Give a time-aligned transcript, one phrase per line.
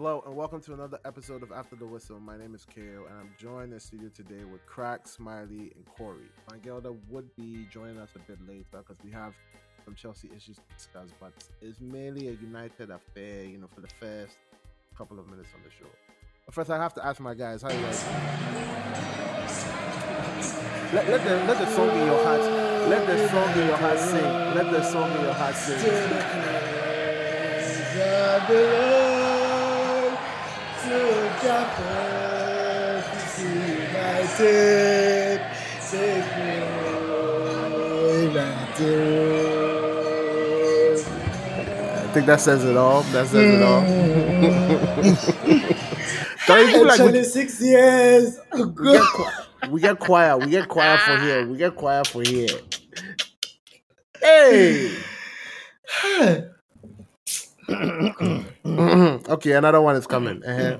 [0.00, 2.20] Hello and welcome to another episode of After the Whistle.
[2.20, 5.84] My name is KO and I'm joined in the studio today with Crack, Smiley, and
[5.96, 6.30] Corey.
[6.48, 9.34] Van Gelder would be joining us a bit later because we have
[9.84, 13.88] some Chelsea issues to discuss, but it's mainly a United affair, you know, for the
[13.98, 14.36] first
[14.96, 15.90] couple of minutes on the show.
[16.46, 18.04] But first, I have to ask my guys, how you guys?
[20.94, 22.42] Let, let the let the song in your heart,
[22.88, 24.22] let the song in your heart sing.
[24.22, 25.56] Let the song in your heart
[28.76, 29.07] sing.
[38.28, 39.80] United,
[42.00, 43.02] I think that says it all.
[43.02, 43.82] That says it all.
[46.46, 48.38] Don't you like we, 26 years.
[48.54, 49.04] we get
[49.70, 50.38] we get quiet.
[50.38, 51.44] We get quiet for here.
[51.46, 52.48] We get quiet for here.
[54.20, 54.90] Hey.
[58.68, 59.32] Mm-hmm.
[59.32, 60.44] okay, another one is coming.
[60.44, 60.78] Uh-huh.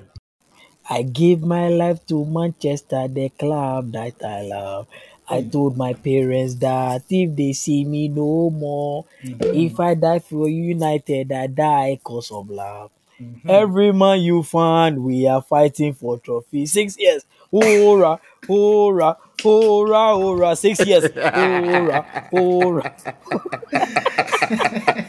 [0.89, 4.87] I gave my life to Manchester, the club that I love.
[5.29, 5.51] I mm.
[5.51, 9.53] told my parents that if they see me no more, mm-hmm.
[9.53, 12.91] if I die for United, I die cause of love.
[13.21, 13.49] Mm-hmm.
[13.49, 16.65] Every man you find, we are fighting for trophy.
[16.65, 17.25] Six years.
[17.51, 18.17] Hurrah,
[18.47, 20.53] hurrah, hurrah, hurrah.
[20.53, 21.11] Six years.
[21.15, 22.93] Hurrah, hurrah.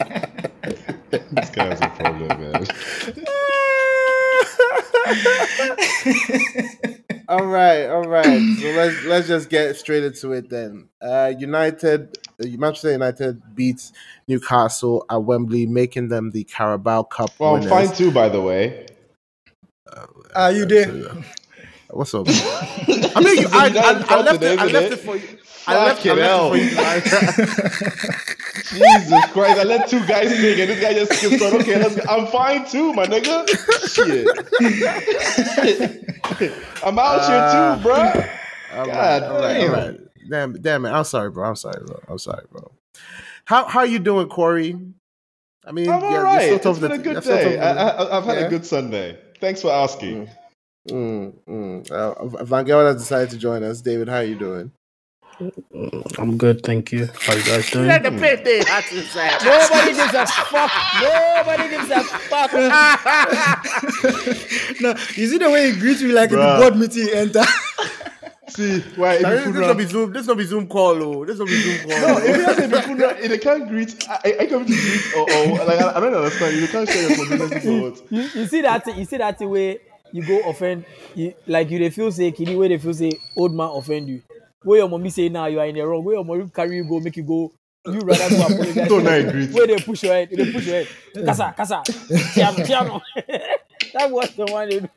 [1.11, 2.65] This guy has a problem, man.
[7.27, 8.57] all right, all right.
[8.59, 10.89] So let's let's just get straight into it then.
[11.01, 13.91] Uh, United, uh, Manchester United beats
[14.27, 17.89] Newcastle at Wembley, making them the Carabao Cup Well, I'm winners.
[17.89, 18.87] fine too, by the way.
[20.35, 21.11] Are you there?
[21.89, 22.25] What's up?
[22.29, 23.67] I mean, you, I,
[24.09, 24.59] I, I left it.
[24.59, 25.37] I left it for you.
[25.67, 28.11] I left, I left it for you.
[28.71, 31.53] Jesus Christ, I let two guys sing and this guy just skips on.
[31.61, 32.01] Okay, let's go.
[32.09, 33.47] I'm fine too, my nigga.
[33.93, 34.27] Shit.
[36.83, 37.95] I'm out here Uh, too, bro.
[38.73, 39.71] All God right, right, damn.
[39.71, 39.99] right.
[40.29, 40.89] Damn, damn it.
[40.91, 41.47] I'm sorry, bro.
[41.47, 41.99] I'm sorry, bro.
[42.07, 42.71] I'm sorry, bro.
[43.45, 44.77] How how you doing, Corey?
[45.65, 46.51] I mean, I'm yeah, all you're right.
[46.53, 47.59] It's been to- a good day.
[47.59, 48.45] I, I, I've had Yeah?
[48.45, 49.17] a good Sunday.
[49.39, 50.29] Thanks for asking.
[50.89, 51.91] Mm, mm.
[51.91, 53.81] Uh, Van Gelder has decided to join us.
[53.81, 54.71] David, how are you doing?
[56.19, 57.07] I'm good, thank you.
[57.19, 57.87] How you guys doing?
[57.87, 59.41] the birthday hat inside.
[59.43, 60.71] Nobody gives a fuck.
[61.01, 62.53] Nobody gives a fuck.
[64.81, 66.57] no, you see the way he greets me like in Bruh.
[66.57, 67.43] the board meeting he enter.
[68.49, 69.13] See, why?
[69.15, 70.11] If This you this put gonna be Zoom.
[70.13, 71.25] This gonna be Zoom call, oh.
[71.25, 72.01] This gonna be Zoom call.
[72.01, 74.65] No, if you have to be put around- if they can't greet, I, I come
[74.65, 76.57] to greet or, or like I, I don't understand.
[76.57, 78.11] You can't share your condolences or what?
[78.11, 79.77] you, you see that thing- you see that thing where
[80.11, 80.83] you go offend
[81.15, 84.21] you, like you dey feel say kini wey dey feel say old man offend you
[84.63, 86.83] wey your mommy say now you are in the wrong wey your mommy carry you
[86.83, 87.51] go make you go
[87.85, 89.29] you rather go apologize Don't to I them.
[89.29, 89.47] agree?
[89.53, 90.87] wey dey push your head they push your head
[91.25, 91.81] kasa kasa
[92.33, 93.01] tiano tiano
[93.93, 94.89] that was the one dey do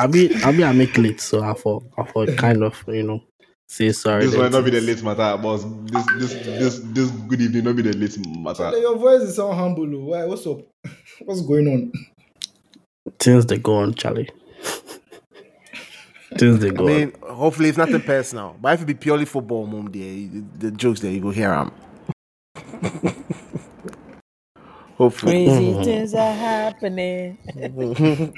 [0.00, 3.02] I mean, I mean, I make late, so I thought, I thought, kind of, you
[3.04, 3.20] know,
[3.68, 4.24] say sorry.
[4.24, 5.04] This then might not be the things.
[5.04, 5.62] late matter, boss.
[5.84, 8.76] This this this this good evening not be the late matter.
[8.78, 9.84] Your voice is so humble.
[9.94, 10.04] oh.
[10.06, 10.24] Why?
[10.24, 10.60] What's up?
[11.20, 11.92] What's going on?
[13.20, 14.30] Things they go on, Charlie.
[16.38, 16.84] Things they go.
[16.84, 18.56] I go mean, hopefully it's nothing personal.
[18.60, 20.28] But if it be purely football, mom, there,
[20.58, 21.72] the jokes there, you go hear them.
[24.96, 25.46] hopefully.
[25.46, 27.38] crazy things are happening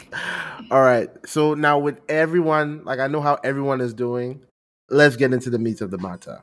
[0.70, 1.08] All right.
[1.26, 4.42] So now with everyone, like I know how everyone is doing.
[4.88, 6.42] Let's get into the meat of the matter.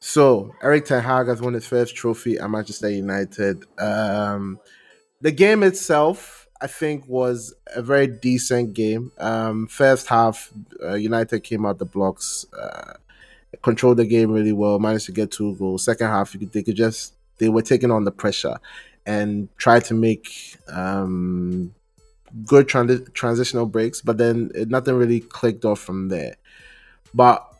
[0.00, 3.64] So Erik Ten Hag has won his first trophy at Manchester United.
[3.78, 4.58] Um,
[5.20, 9.10] the game itself, I think, was a very decent game.
[9.18, 10.52] Um, first half,
[10.82, 12.94] uh, United came out the blocks, uh,
[13.62, 15.84] controlled the game really well, managed to get two goals.
[15.84, 18.56] Second half, could, they could just they were taking on the pressure
[19.06, 21.74] and tried to make um,
[22.46, 26.36] good transi- transitional breaks, but then it, nothing really clicked off from there.
[27.12, 27.51] But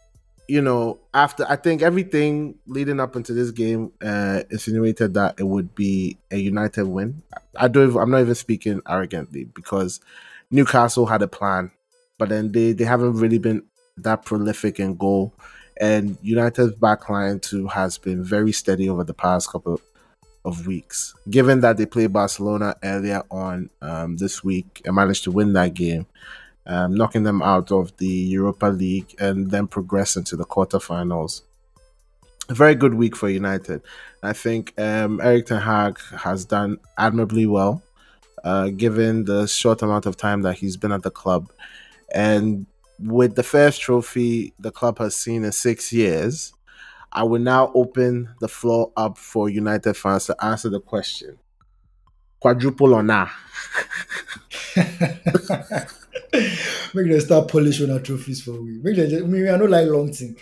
[0.53, 5.45] you know, after I think everything leading up into this game uh, insinuated that it
[5.45, 7.23] would be a United win.
[7.57, 7.89] I don't.
[7.89, 10.01] Even, I'm not even speaking arrogantly because
[10.51, 11.71] Newcastle had a plan,
[12.19, 13.63] but then they they haven't really been
[13.97, 15.33] that prolific in goal.
[15.81, 19.81] And United's backline too has been very steady over the past couple
[20.45, 21.15] of weeks.
[21.31, 25.73] Given that they played Barcelona earlier on um, this week and managed to win that
[25.73, 26.05] game,
[26.67, 31.43] um, knocking them out of the Europa League and then progressing to the quarterfinals.
[32.49, 33.83] A very good week for United.
[34.23, 37.83] I think um, Erik Ten Hag has done admirably well,
[38.45, 41.53] uh, given the short amount of time that he's been at the club.
[42.15, 42.67] And
[42.99, 46.53] with the first trophy the club has seen in six years,
[47.13, 51.39] I will now open the floor up for United fans to answer the question
[52.41, 53.29] quadruple or nah?
[56.95, 58.79] Make them start polish on our trophies for we.
[58.79, 60.37] Make them just, me, I don't like long thing.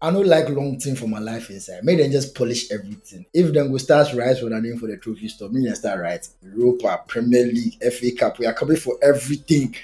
[0.00, 1.82] I don't like long thing for my life inside.
[1.82, 3.24] Make them just polish everything.
[3.32, 6.00] If them go start right for the name for the trophy store, me and start
[6.00, 6.26] right.
[6.42, 8.38] Europa, Premier League, FA Cup.
[8.38, 9.74] We are coming for everything.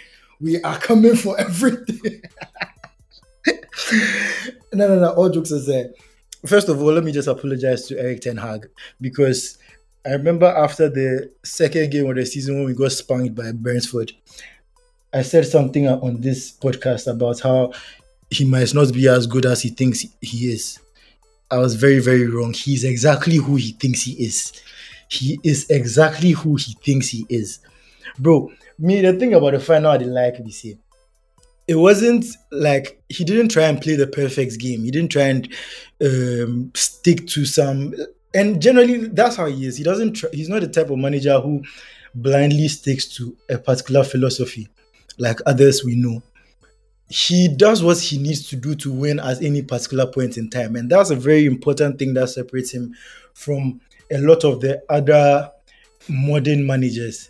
[0.41, 2.23] We are coming for everything.
[4.73, 5.15] no, no, no.
[5.15, 5.94] All jokes aside.
[6.47, 8.69] First of all, let me just apologize to Erik Ten Hag
[9.00, 9.58] because
[10.05, 14.12] I remember after the second game of the season when we got spanked by Brentford,
[15.12, 17.73] I said something on this podcast about how
[18.31, 20.79] he might not be as good as he thinks he is.
[21.50, 22.55] I was very, very wrong.
[22.55, 24.53] He's exactly who he thinks he is.
[25.09, 27.59] He is exactly who he thinks he is.
[28.19, 30.76] Bro, me, the thing about the final I didn't like year,
[31.69, 34.85] it wasn't like he didn't try and play the perfect game.
[34.85, 35.53] He didn't try and
[36.03, 37.94] um, stick to some.
[38.35, 39.76] And generally, that's how he is.
[39.76, 40.15] He doesn't.
[40.15, 41.62] Try, he's not the type of manager who
[42.15, 44.69] blindly sticks to a particular philosophy,
[45.19, 46.23] like others we know
[47.12, 50.76] he does what he needs to do to win at any particular point in time.
[50.76, 52.94] And that's a very important thing that separates him
[53.35, 55.50] from a lot of the other
[56.09, 57.29] modern managers.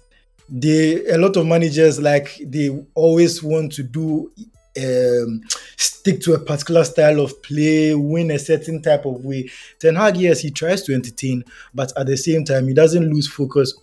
[0.49, 4.31] They a lot of managers like they always want to do
[4.79, 5.43] um,
[5.77, 9.51] stick to a particular style of play, win a certain type of way.
[9.81, 11.45] Ten Hag, yes, he tries to entertain,
[11.75, 13.75] but at the same time, he doesn't lose focus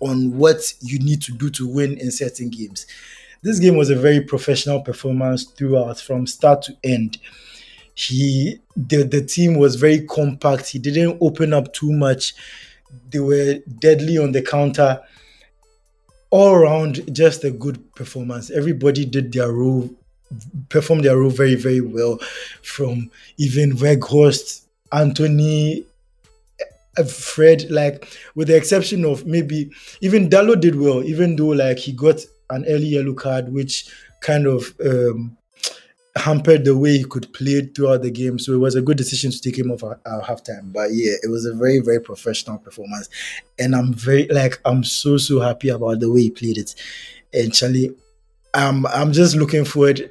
[0.00, 2.86] on what you need to do to win in certain games
[3.46, 7.18] this game was a very professional performance throughout from start to end.
[7.94, 10.66] He the, the team was very compact.
[10.68, 12.34] He didn't open up too much.
[13.10, 15.00] They were deadly on the counter.
[16.30, 18.50] All around, just a good performance.
[18.50, 19.88] Everybody did their role,
[20.68, 22.18] performed their role very, very well.
[22.62, 24.62] From even Weghorst,
[27.04, 29.70] Fred, like with the exception of maybe
[30.00, 32.20] even Dalot did well, even though like he got
[32.50, 35.36] an early yellow card, which kind of um,
[36.16, 38.38] hampered the way he could play it throughout the game.
[38.38, 40.72] So it was a good decision to take him off at, at halftime.
[40.72, 43.08] But yeah, it was a very, very professional performance.
[43.58, 46.74] And I'm very, like, I'm so, so happy about the way he played it.
[47.34, 47.94] And Charlie,
[48.54, 50.10] I'm, I'm just looking forward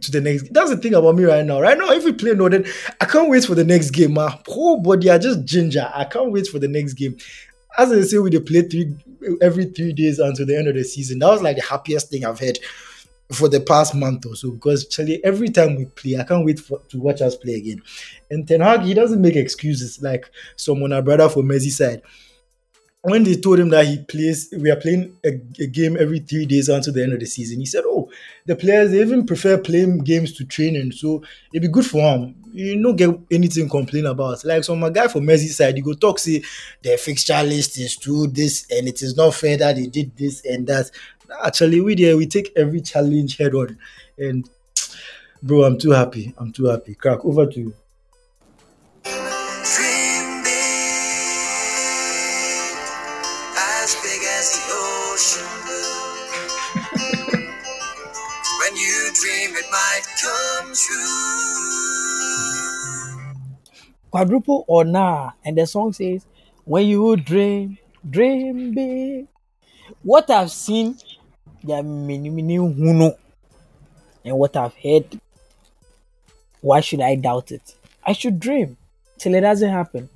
[0.00, 0.52] to the next.
[0.52, 1.60] That's the thing about me right now.
[1.60, 2.64] Right now, if we play Northern,
[3.00, 4.14] I can't wait for the next game.
[4.14, 5.90] My whole body, I just ginger.
[5.94, 7.16] I can't wait for the next game.
[7.76, 8.94] As I say, we play three
[9.40, 11.18] every three days until the end of the season.
[11.18, 12.58] That was like the happiest thing I've had
[13.32, 16.60] for the past month or so because actually every time we play, I can't wait
[16.60, 17.82] for, to watch us play again.
[18.30, 22.02] And Ten Hag, he doesn't make excuses like someone, our brother for Merseyside.
[23.06, 25.28] When they told him that he plays, we are playing a,
[25.62, 28.10] a, game every three days until the end of the season, he said, "Oh,
[28.46, 31.22] the players they even prefer playing games to training, so
[31.52, 34.44] it'd be good for him you no get anything complain about.
[34.44, 36.42] Like some guy from Merseyside, you go talk say
[36.82, 40.44] the fixture list is true, this and it is not fair that they did this
[40.44, 40.90] and that.
[41.44, 43.76] Actually, we there we take every challenge head on,
[44.18, 44.48] and
[45.42, 46.32] bro, I'm too happy.
[46.38, 46.94] I'm too happy.
[46.94, 47.74] Crack over to you.
[64.14, 65.32] Quadruple or nah.
[65.44, 66.24] And the song says,
[66.64, 67.78] When you dream,
[68.08, 69.26] dream big.
[70.04, 70.96] What I've seen,
[71.64, 73.16] yeah, many, many who know.
[74.24, 75.20] And what I've heard,
[76.60, 77.74] why should I doubt it?
[78.06, 78.76] I should dream
[79.18, 80.08] till it doesn't happen.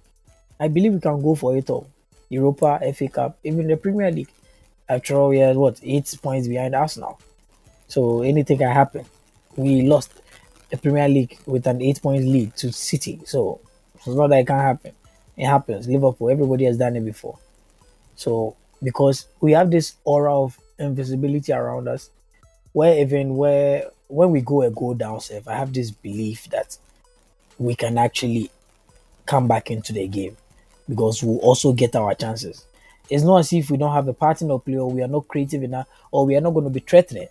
[0.60, 1.90] I believe we can go for it all.
[2.28, 4.30] Europa, FA Cup, even the Premier League.
[4.88, 7.18] After all, we are what eight points behind us now.
[7.88, 9.04] So anything can happen.
[9.56, 10.12] We lost
[10.70, 13.20] the Premier League with an eight point lead to City.
[13.24, 13.60] So
[14.16, 14.92] not that it can't happen.
[15.36, 15.88] It happens.
[15.88, 17.38] Liverpool, everybody has done it before.
[18.16, 22.10] So because we have this aura of invisibility around us,
[22.72, 26.76] where even where when we go a go down safe, I have this belief that
[27.58, 28.50] we can actually
[29.26, 30.36] come back into the game
[30.88, 32.64] because we'll also get our chances.
[33.10, 35.62] It's not as if we don't have a partner player, or we are not creative
[35.62, 37.28] enough, or we are not going to be threatening.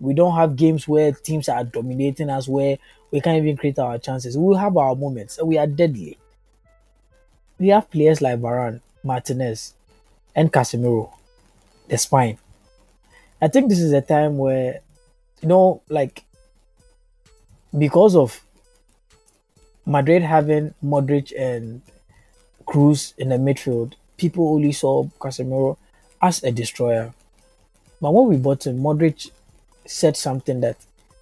[0.00, 2.78] We don't have games where teams are dominating us, where
[3.14, 4.36] we can't even create our chances.
[4.36, 5.38] We'll have our moments.
[5.40, 6.18] We are deadly.
[7.60, 9.74] We have players like Varane, Martinez,
[10.34, 11.12] and Casemiro,
[11.88, 12.38] the spine.
[13.40, 14.80] I think this is a time where,
[15.40, 16.24] you know, like,
[17.78, 18.40] because of
[19.86, 21.82] Madrid having Modric and
[22.66, 25.76] Kroos in the midfield, people only saw Casemiro
[26.20, 27.14] as a destroyer.
[28.00, 29.30] But when we bought him, Modric
[29.86, 30.78] said something that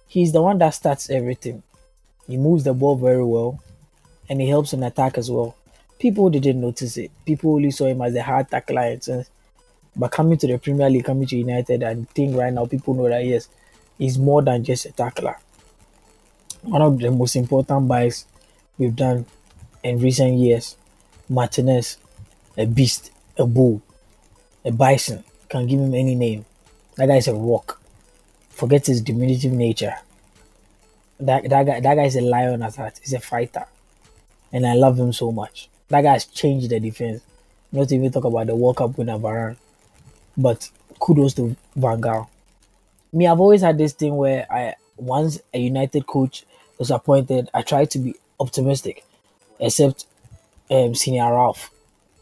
[0.07, 1.61] he's the one that starts everything.
[2.27, 3.59] He moves the ball very well
[4.29, 5.55] and he helps in attack as well.
[5.99, 7.11] People didn't notice it.
[7.25, 9.23] People only saw him as a hard tackler and eh?
[9.95, 13.07] But coming to the Premier League, coming to United, and think right now people know
[13.09, 13.47] that yes,
[13.97, 15.37] he's more than just a tackler.
[16.63, 18.25] One of the most important buys
[18.77, 19.25] we've done
[19.83, 20.77] in recent years,
[21.29, 21.97] Martinez,
[22.57, 23.81] a beast, a bull,
[24.65, 25.23] a bison.
[25.49, 26.45] Can give him any name.
[26.95, 27.79] That guy is a rock.
[28.49, 29.93] Forget his diminutive nature.
[31.27, 32.99] That that guy that guy is a lion at heart.
[33.01, 33.65] He's a fighter.
[34.53, 35.69] And I love him so much.
[35.89, 37.21] That guy has changed the defense.
[37.71, 39.57] Not even talk about the World Cup winner Varane.
[40.37, 42.27] But kudos to Van Gaal.
[43.13, 46.45] Me, I've always had this thing where I once a United coach
[46.79, 49.05] was appointed, I tried to be optimistic.
[49.59, 50.05] Except
[50.71, 51.71] um Senior Ralf.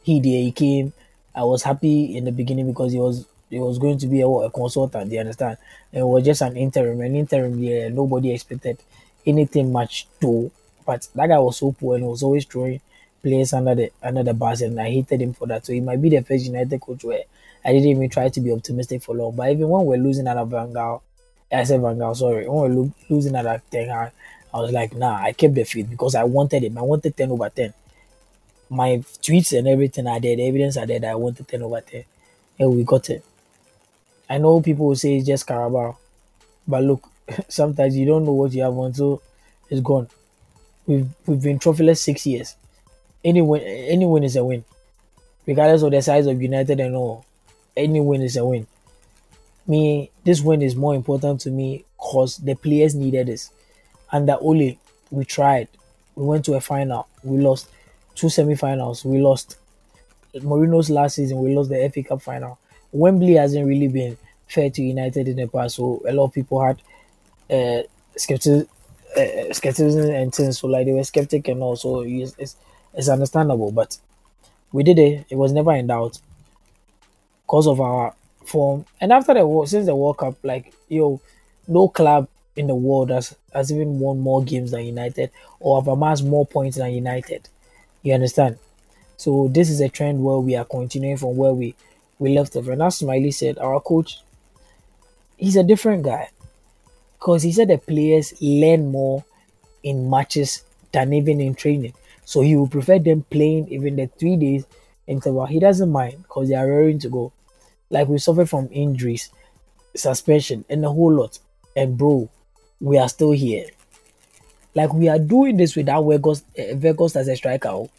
[0.04, 0.94] He there he came.
[1.36, 4.28] I was happy in the beginning because he was he was going to be a,
[4.28, 5.58] a consultant, you understand?
[5.94, 8.78] And it was just an interim, an interim yeah, nobody expected
[9.26, 10.52] anything much to
[10.86, 12.82] but that guy was so poor and was always throwing
[13.22, 15.66] players under the under the bus and I hated him for that.
[15.66, 17.24] So he might be the first United coach where
[17.64, 19.36] I didn't even try to be optimistic for long.
[19.36, 21.02] But even when we're losing of Van Gaal,
[21.52, 24.12] I said Van Gaal, sorry, when we're lo- losing of Ten Hag,
[24.54, 26.78] I was like, nah, I kept the faith because I wanted him.
[26.78, 27.74] I wanted 10 over 10.
[28.70, 31.82] My tweets and everything are there, the evidence are there that I wanted 10 over
[31.82, 32.04] 10.
[32.60, 33.24] And we got it.
[34.30, 35.98] I know people will say it's just Carabao.
[36.68, 37.11] But look,
[37.48, 39.22] sometimes you don't know what you have until
[39.70, 40.08] it's gone.
[40.86, 42.56] We've we've been trophyless six years.
[43.24, 44.66] Any win, any win is a win,
[45.46, 47.26] regardless of the size of United and all.
[47.78, 48.68] Any win is a win.
[49.68, 53.52] Me, this win is more important to me because the players needed this.
[54.12, 54.80] That only
[55.12, 55.70] we tried.
[56.16, 57.08] We went to a final.
[57.24, 57.70] We lost
[58.16, 59.06] two semi-finals.
[59.06, 59.58] We lost
[60.36, 61.40] Mourinho's last season.
[61.40, 62.60] We lost the FA Cup final.
[62.92, 66.62] Wembley hasn't really been fair to United in the past, so a lot of people
[66.62, 66.82] had
[67.52, 67.84] uh,
[68.16, 68.68] skepticism,
[69.18, 70.60] and things.
[70.60, 72.56] So like they were skeptic and also it's, it's
[72.94, 73.72] it's understandable.
[73.72, 73.98] But
[74.72, 75.26] we did it.
[75.30, 76.20] It was never in doubt
[77.46, 78.14] because of our
[78.46, 78.86] form.
[79.00, 81.22] And after the war, since the World Cup, like yo,
[81.68, 85.88] no club in the world has has even won more games than United or have
[85.88, 87.48] amassed more points than United.
[88.04, 88.58] You understand?
[89.18, 91.76] So this is a trend where we are continuing from where we
[92.20, 92.68] we left off.
[92.68, 94.20] And as Smiley said, our coach,
[95.38, 96.30] he's a different guy
[97.22, 99.24] because he said the players learn more
[99.84, 101.94] in matches than even in training.
[102.26, 104.66] So he would prefer them playing even the three days
[105.06, 105.46] interval.
[105.46, 107.32] He doesn't mind because they are raring to go.
[107.92, 109.30] Like we suffer from injuries,
[109.96, 111.38] suspension, and a whole lot.
[111.76, 112.28] And bro,
[112.80, 113.68] we are still here.
[114.74, 117.70] Like we are doing this without Weghorst, uh, Weghorst as a striker.
[117.70, 117.90] oh.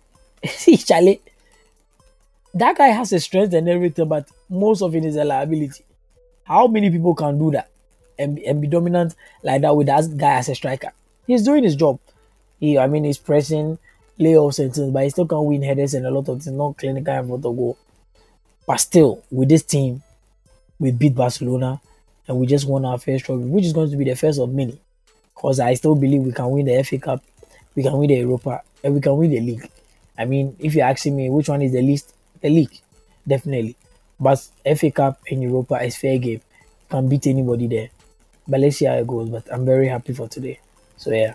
[0.46, 1.20] See, Charlie,
[2.54, 5.84] that guy has a strength and everything, but most of it is a liability.
[6.44, 7.70] How many people can do that
[8.20, 10.92] and, be- and be dominant like that with that guy as a striker?
[11.26, 11.98] He's doing his job.
[12.58, 13.78] He, I mean, he's pressing
[14.18, 16.76] layoffs and things, but he still can't win headers and a lot of things, not
[16.76, 17.78] clinical and front of goal.
[18.66, 20.02] But still, with this team,
[20.78, 21.80] we beat Barcelona
[22.28, 24.52] and we just won our first trophy, which is going to be the first of
[24.52, 24.80] many.
[25.34, 27.24] Because I still believe we can win the FA Cup,
[27.74, 29.68] we can win the Europa, and we can win the league.
[30.18, 32.78] I mean, if you're asking me which one is the least, the league,
[33.26, 33.76] definitely.
[34.18, 34.46] But
[34.76, 36.40] FA Cup and Europa is fair game.
[36.40, 37.88] You Can beat anybody there.
[38.48, 39.28] But let's see how it goes.
[39.28, 40.58] But I'm very happy for today.
[40.96, 41.34] So yeah.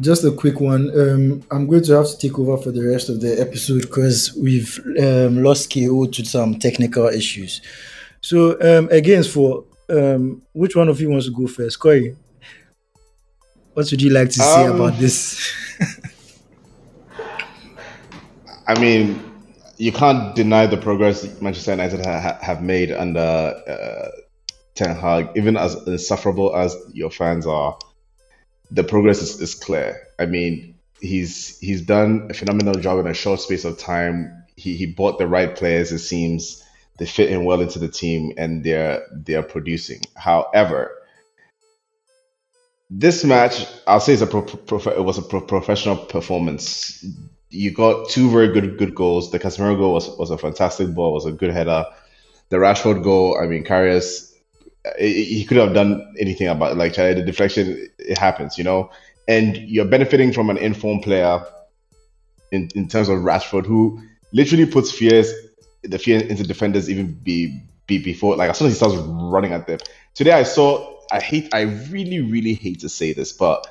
[0.00, 0.90] Just a quick one.
[0.98, 4.32] Um, I'm going to have to take over for the rest of the episode because
[4.40, 7.60] we've um, lost KO to some technical issues.
[8.20, 11.80] So um, again, for um, which one of you wants to go first?
[11.80, 12.14] Corey,
[13.72, 15.40] what would you like to say Um, about this?
[18.68, 19.20] I mean,
[19.78, 24.08] you can't deny the progress Manchester United ha- ha- have made under uh,
[24.78, 27.76] Ten Hag, even as insufferable as your fans are.
[28.70, 30.06] The progress is, is clear.
[30.18, 34.44] I mean, he's he's done a phenomenal job in a short space of time.
[34.56, 35.90] He he bought the right players.
[35.90, 36.62] It seems
[36.98, 40.02] they fit in well into the team, and they're they're producing.
[40.14, 40.92] However,
[42.90, 47.04] this match, I'll say, is a pro- pro- it was a pro- professional performance.
[47.50, 49.30] You got two very good good goals.
[49.30, 51.12] The Casemiro goal was, was a fantastic ball.
[51.12, 51.86] Was a good header.
[52.50, 54.27] The Rashford goal, I mean, Karius,
[54.98, 56.76] he could have done anything about it.
[56.76, 58.90] Like the deflection, it happens, you know.
[59.26, 61.44] And you're benefiting from an informed player
[62.50, 64.00] in, in terms of Rashford, who
[64.32, 65.32] literally puts fears
[65.82, 69.52] the fear into defenders even be, be before like as soon as he starts running
[69.52, 69.78] at them.
[70.14, 73.66] Today I saw I hate I really really hate to say this, but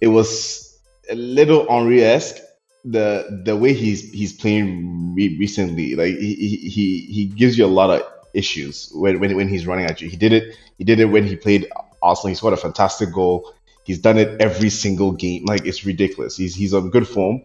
[0.00, 0.78] it was
[1.10, 2.36] a little Henry esque
[2.84, 5.94] the the way he's he's playing re- recently.
[5.94, 9.86] Like he he he gives you a lot of issues when, when when he's running
[9.86, 10.08] at you.
[10.08, 10.56] He did it.
[10.78, 11.68] He did it when he played
[12.02, 12.28] Arsenal.
[12.28, 13.52] He scored a fantastic goal.
[13.84, 15.44] He's done it every single game.
[15.44, 16.36] Like it's ridiculous.
[16.36, 17.42] He's he's on good form,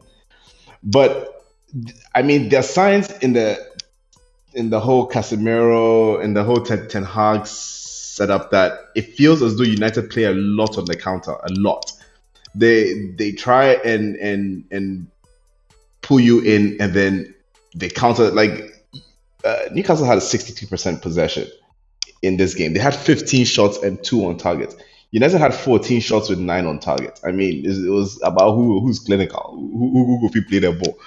[0.83, 1.37] but
[2.15, 3.59] I mean, there are signs in the
[4.53, 9.57] in the whole Casemiro and the whole Ten, Ten Hag setup that it feels as
[9.57, 11.91] though United play a lot on the counter, a lot.
[12.55, 15.07] They they try and and and
[16.01, 17.35] pull you in, and then
[17.75, 18.76] they counter like
[19.47, 21.47] uh, Newcastle had a sixty-two percent possession
[22.21, 22.73] in this game.
[22.73, 24.75] They had fifteen shots and two on target.
[25.11, 27.19] United had 14 shots with nine on target.
[27.23, 30.99] I mean, it was about who who's clinical, who who, who play the ball,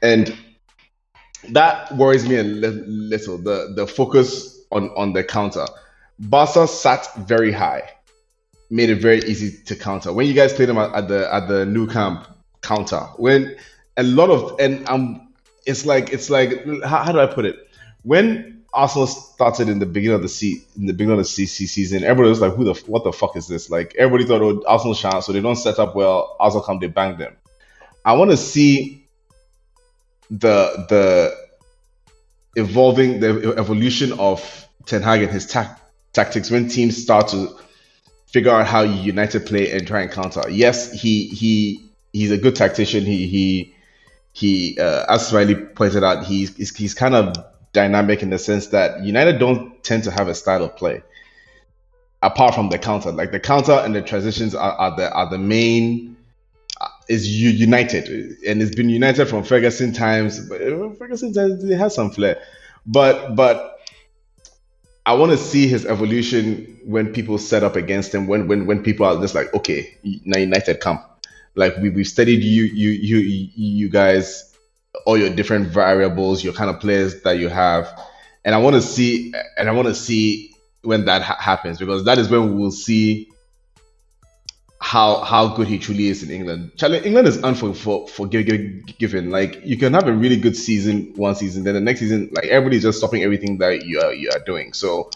[0.00, 0.34] and
[1.50, 3.36] that worries me a little.
[3.36, 5.66] The the focus on on the counter.
[6.18, 7.82] Barca sat very high,
[8.70, 10.12] made it very easy to counter.
[10.12, 12.26] When you guys played them at, at the at the Nou Camp
[12.62, 13.56] counter, when
[13.98, 15.34] a lot of and um,
[15.66, 17.63] it's like it's like how, how do I put it?
[18.04, 21.66] When Arsenal started in the beginning of the se- in the beginning of the CC
[21.66, 24.62] season, everybody was like, "Who the what the fuck is this?" Like everybody thought, "Oh,
[24.66, 26.36] Arsenal chance," so they don't set up well.
[26.38, 27.34] Arsenal come, they bang them.
[28.04, 29.06] I want to see
[30.30, 31.36] the the
[32.56, 35.78] evolving the evolution of Ten Hag and his ta-
[36.12, 37.56] tactics when teams start to
[38.26, 40.42] figure out how United play and try and counter.
[40.50, 43.04] Yes, he he he's a good tactician.
[43.04, 43.74] He he
[44.32, 47.36] he uh, as Riley pointed out, he's, he's kind of
[47.74, 51.02] dynamic in the sense that United don't tend to have a style of play
[52.24, 53.12] apart from the counter.
[53.12, 56.16] Like the counter and the transitions are, are the are the main
[56.80, 58.08] uh, is united
[58.46, 60.40] and it's been united from Ferguson times.
[60.48, 62.40] But uh, Ferguson times they have some flair,
[62.86, 63.78] but but
[65.06, 68.26] I want to see his evolution when people set up against him.
[68.26, 71.04] When when when people are just like, okay, now United come.
[71.54, 74.53] Like we we studied you you you you guys,
[75.06, 78.00] all your different variables, your kind of players that you have,
[78.44, 82.04] and I want to see and I want to see when that ha- happens because
[82.04, 83.28] that is when we will see
[84.84, 86.72] how how good he truly is in England.
[86.76, 89.30] Charlie, England is unforgiving.
[89.30, 92.44] Like you can have a really good season one season, then the next season, like
[92.44, 94.74] everybody's just stopping everything that you are you are doing.
[94.74, 95.10] So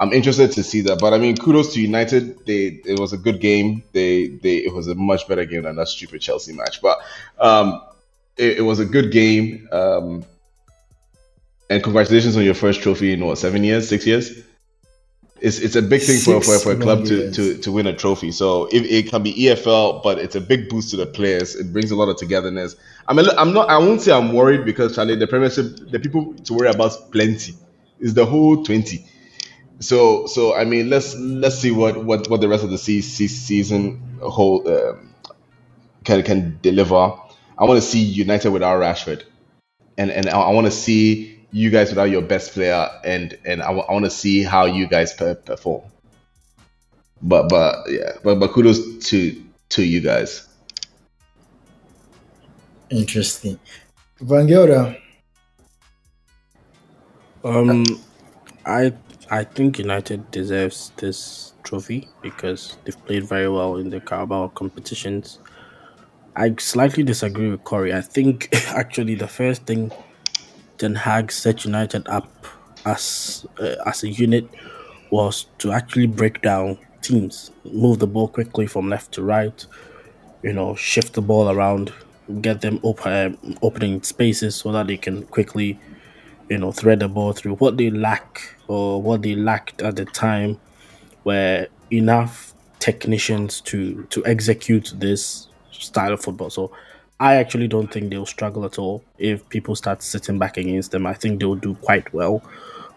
[0.00, 0.98] I'm interested to see that.
[0.98, 2.44] But I mean, kudos to United.
[2.44, 3.84] They it was a good game.
[3.92, 6.82] They they it was a much better game than that stupid Chelsea match.
[6.82, 6.98] But
[7.38, 7.80] um,
[8.36, 9.68] it, it was a good game.
[9.72, 10.24] Um,
[11.70, 14.44] and congratulations on your first trophy in what seven years, six years
[15.44, 17.92] it's it's a big thing for, for, for a club to, to, to win a
[17.92, 18.32] trophy.
[18.32, 21.54] So it, it can be EFL, but it's a big boost to the players.
[21.54, 22.76] It brings a lot of togetherness.
[23.06, 23.68] I mean, I'm not.
[23.68, 27.54] I won't say I'm worried because Charlie, the Premiership, the people to worry about plenty.
[28.00, 29.06] Is the whole twenty.
[29.80, 34.18] So so I mean, let's let's see what what, what the rest of the season
[34.22, 35.14] whole um,
[36.04, 37.12] can can deliver.
[37.58, 39.24] I want to see United without Rashford,
[39.98, 43.62] and and I, I want to see you guys without your best player, and and
[43.62, 45.82] I, w- I want to see how you guys per- perform.
[47.22, 50.48] But but yeah, but but kudos to to you guys.
[52.90, 53.58] Interesting,
[54.20, 54.96] Van Gelder.
[57.44, 57.84] Um,
[58.66, 58.92] I
[59.30, 65.40] I think United deserves this trophy because they've played very well in the Carabao competitions.
[66.36, 67.94] I slightly disagree with Corey.
[67.94, 69.92] I think actually the first thing
[70.78, 72.28] Ten Hag set United up
[72.84, 74.48] as uh, as a unit
[75.10, 79.64] was to actually break down teams, move the ball quickly from left to right,
[80.42, 81.92] you know, shift the ball around,
[82.40, 85.78] get them open, opening spaces so that they can quickly,
[86.48, 87.54] you know, thread the ball through.
[87.56, 90.58] What they lack or what they lacked at the time
[91.22, 95.46] were enough technicians to to execute this
[95.78, 96.50] style of football.
[96.50, 96.72] So
[97.20, 101.06] I actually don't think they'll struggle at all if people start sitting back against them.
[101.06, 102.42] I think they'll do quite well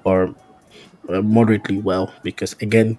[0.04, 0.34] or
[1.10, 2.98] uh, moderately well because, again,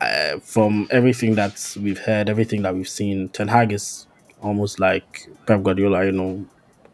[0.00, 4.06] uh, from everything that we've heard, everything that we've seen, Ten Hag is
[4.42, 6.44] almost like Pep Guardiola, you know,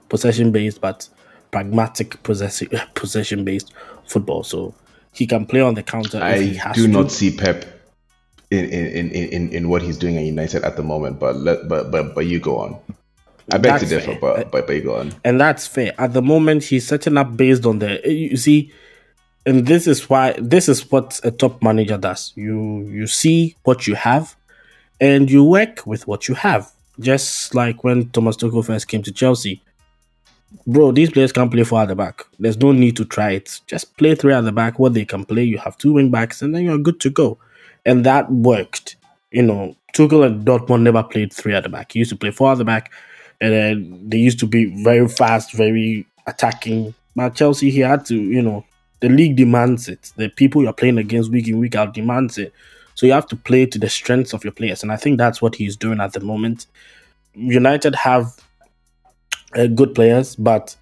[0.08, 1.08] possession based but
[1.50, 3.72] pragmatic possession possession based
[4.06, 4.44] football.
[4.44, 4.74] So
[5.12, 6.22] he can play on the counter.
[6.22, 6.88] I do to.
[6.88, 7.64] not see Pep
[8.52, 11.90] in, in, in, in, what he's doing at United at the moment, but let but
[11.90, 12.78] but but you go on.
[13.50, 15.14] I beg to differ, but, uh, but but you go on.
[15.24, 15.92] And that's fair.
[15.98, 18.72] At the moment, he's setting up based on the you see,
[19.46, 22.32] and this is why this is what a top manager does.
[22.36, 24.36] You you see what you have,
[25.00, 26.70] and you work with what you have.
[27.00, 29.62] Just like when Thomas Tuchel first came to Chelsea,
[30.66, 32.26] bro, these players can't play four at the back.
[32.38, 33.60] There's no need to try it.
[33.66, 34.78] Just play three at the back.
[34.78, 37.38] What they can play, you have two wing backs, and then you're good to go.
[37.84, 38.96] And that worked.
[39.30, 41.92] You know, Tuchel and Dortmund never played three at the back.
[41.92, 42.92] He used to play four at the back
[43.42, 46.94] and then they used to be very fast, very attacking.
[47.16, 48.64] But Chelsea, he had to, you know,
[49.00, 50.12] the league demands it.
[50.14, 52.54] The people you're playing against week in week out demands it.
[52.94, 55.42] So you have to play to the strengths of your players, and I think that's
[55.42, 56.66] what he's doing at the moment.
[57.34, 58.36] United have
[59.56, 60.76] uh, good players, but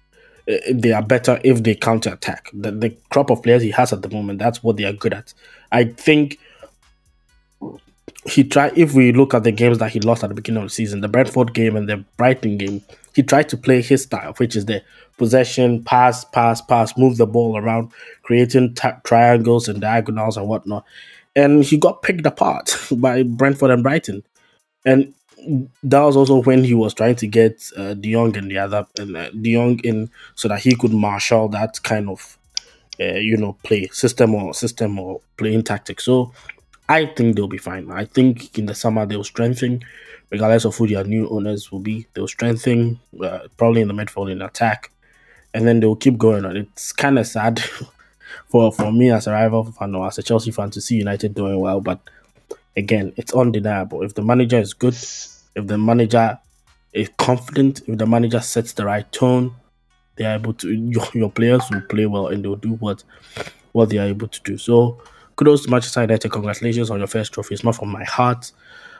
[0.47, 2.51] uh, they are better if they counter attack.
[2.53, 5.13] The, the crop of players he has at the moment, that's what they are good
[5.13, 5.33] at.
[5.71, 6.37] I think
[8.25, 8.77] he tried.
[8.77, 11.01] If we look at the games that he lost at the beginning of the season,
[11.01, 12.81] the Brentford game and the Brighton game,
[13.15, 14.83] he tried to play his style, which is the
[15.17, 17.91] possession, pass, pass, pass, move the ball around,
[18.23, 20.85] creating t- triangles and diagonals and whatnot.
[21.35, 24.23] And he got picked apart by Brentford and Brighton.
[24.85, 25.13] And
[25.83, 28.85] that was also when he was trying to get uh, De Jong and the other
[28.97, 32.37] and uh, De Jong in so that he could marshal that kind of
[32.99, 36.05] uh, you know play system or system or playing tactics.
[36.05, 36.31] So
[36.91, 37.89] I think they'll be fine.
[37.89, 39.81] I think in the summer they'll strengthen,
[40.29, 42.05] regardless of who their new owners will be.
[42.13, 44.91] They'll strengthen uh, probably in the midfield in attack,
[45.53, 46.57] and then they'll keep going on.
[46.57, 47.61] It's kind of sad
[48.47, 51.33] for for me as a rival fan or as a Chelsea fan to see United
[51.33, 52.01] doing well, but
[52.75, 54.01] again, it's undeniable.
[54.03, 56.39] If the manager is good, if the manager
[56.91, 59.55] is confident, if the manager sets the right tone,
[60.17, 60.69] they are able to.
[60.95, 63.03] Your, your players will play well and they'll do what
[63.71, 64.57] what they are able to do.
[64.57, 65.01] So,
[65.41, 66.29] kudos to Manchester United.
[66.29, 67.55] Congratulations on your first trophy.
[67.55, 68.51] It's not from my heart.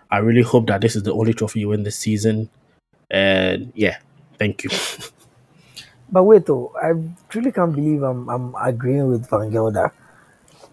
[0.10, 2.49] I really hope that this is the only trophy you win this season.
[3.12, 3.97] And yeah,
[4.39, 4.71] thank you.
[6.13, 6.91] But wait, though, I
[7.34, 9.93] really can't believe I'm I'm agreeing with Van Gelder.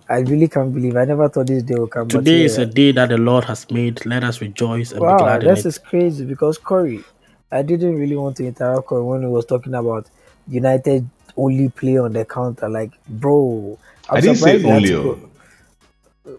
[0.09, 0.97] I really can't believe.
[0.97, 2.09] I never thought this day would come.
[2.09, 4.05] but Today is a day that the Lord has made.
[4.05, 5.67] Let us rejoice and be Wow, glad in this it.
[5.67, 7.05] is crazy because Corey,
[7.53, 10.11] I didn't really want to interrupt Corey when he was talking about
[10.49, 12.69] United only play on the counter.
[12.69, 13.79] Like, bro,
[14.11, 15.29] I'm I didn't say surprised they only.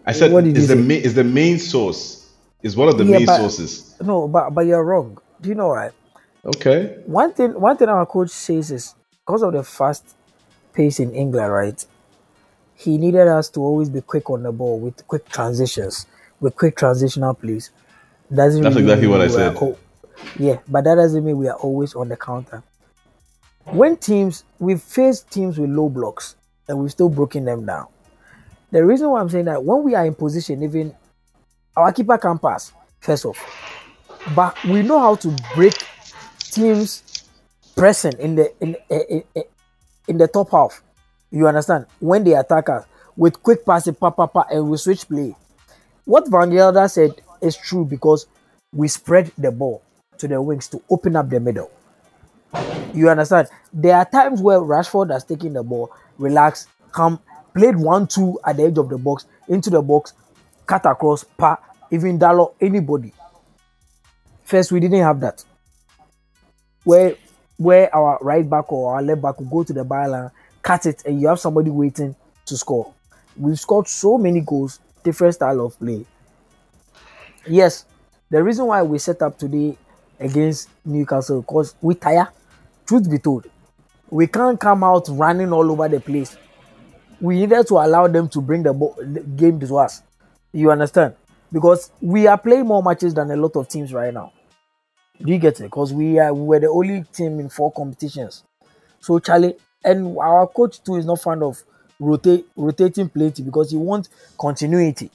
[0.06, 0.80] I said What did is the say?
[0.80, 2.28] main is the main source.
[2.62, 3.94] Is one of the Yeah, main but- sources.
[4.02, 5.18] No, but but you're wrong.
[5.40, 5.94] Do you know what?
[6.44, 7.02] Okay.
[7.06, 8.94] One thing one thing our coach says is
[9.26, 10.04] because of the fast
[10.72, 11.86] pace in England, right?
[12.74, 16.06] He needed us to always be quick on the ball with quick transitions,
[16.40, 17.70] with quick transitional plays.
[18.32, 19.76] Doesn't That's really exactly what I are said.
[20.38, 22.62] yeah, but that doesn't mean we are always on the counter.
[23.64, 26.36] When teams we've faced teams with low blocks
[26.68, 27.86] and we've still broken them down.
[28.70, 30.94] The reason why I'm saying that when we are in position, even
[31.76, 33.38] our keeper can pass first off,
[34.34, 35.74] but we know how to break
[36.38, 37.02] teams
[37.76, 39.44] pressing in the in, in, in,
[40.08, 40.82] in the top half.
[41.30, 41.86] You understand?
[42.00, 42.84] When they attack us
[43.16, 45.34] with quick passing, pa, pa, pa, and we switch play.
[46.04, 48.26] What Van Gelder said is true because
[48.72, 49.82] we spread the ball
[50.18, 51.70] to the wings to open up the middle.
[52.94, 53.48] You understand?
[53.72, 57.20] There are times where Rashford has taken the ball, relax, come,
[57.54, 60.12] played one two at the edge of the box, into the box,
[60.66, 61.58] cut across, pa,
[61.90, 63.12] even Dalot, anybody.
[64.44, 65.44] First, we didn't have that.
[66.84, 67.16] Where
[67.56, 70.30] where our right back or our left back will go to the byline,
[70.62, 72.92] cut it, and you have somebody waiting to score.
[73.36, 76.06] We've scored so many goals, different style of play.
[77.46, 77.84] Yes,
[78.30, 79.76] the reason why we set up today
[80.18, 82.28] against Newcastle because we tire.
[82.86, 83.46] Truth be told,
[84.10, 86.36] we can't come out running all over the place.
[87.20, 88.72] We needed to allow them to bring the,
[89.36, 90.02] game to us.
[90.52, 91.14] You understand?
[91.52, 94.32] Because we are playing more matches than a lot of teams right now.
[95.22, 95.64] Do you get it?
[95.64, 98.44] Because we are we were the only team in four competitions.
[99.00, 101.62] So Charlie and our coach too is not fond of
[101.98, 105.10] rotate rotating plenty because he wants continuity.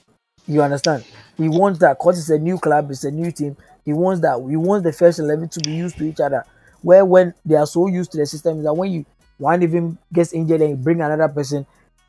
[0.46, 1.04] You understand?
[1.36, 3.56] He wants that because it's a new club, it's a new team.
[3.84, 4.36] He wants that.
[4.48, 6.44] He wants the first eleven to be used to each other.
[6.82, 9.06] Where when they are so used to the system, that when you
[9.38, 11.66] one even gets injured and you bring another person,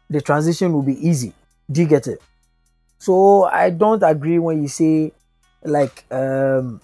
[0.09, 1.33] the transition will be easy.
[1.71, 2.21] Do you get it?
[2.99, 5.11] So I don't agree when you say
[5.63, 6.81] like um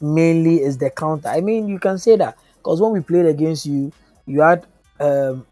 [0.00, 1.28] mainly is the counter.
[1.28, 3.92] I mean you can say that because when we played against you,
[4.26, 4.66] you had
[5.00, 5.46] um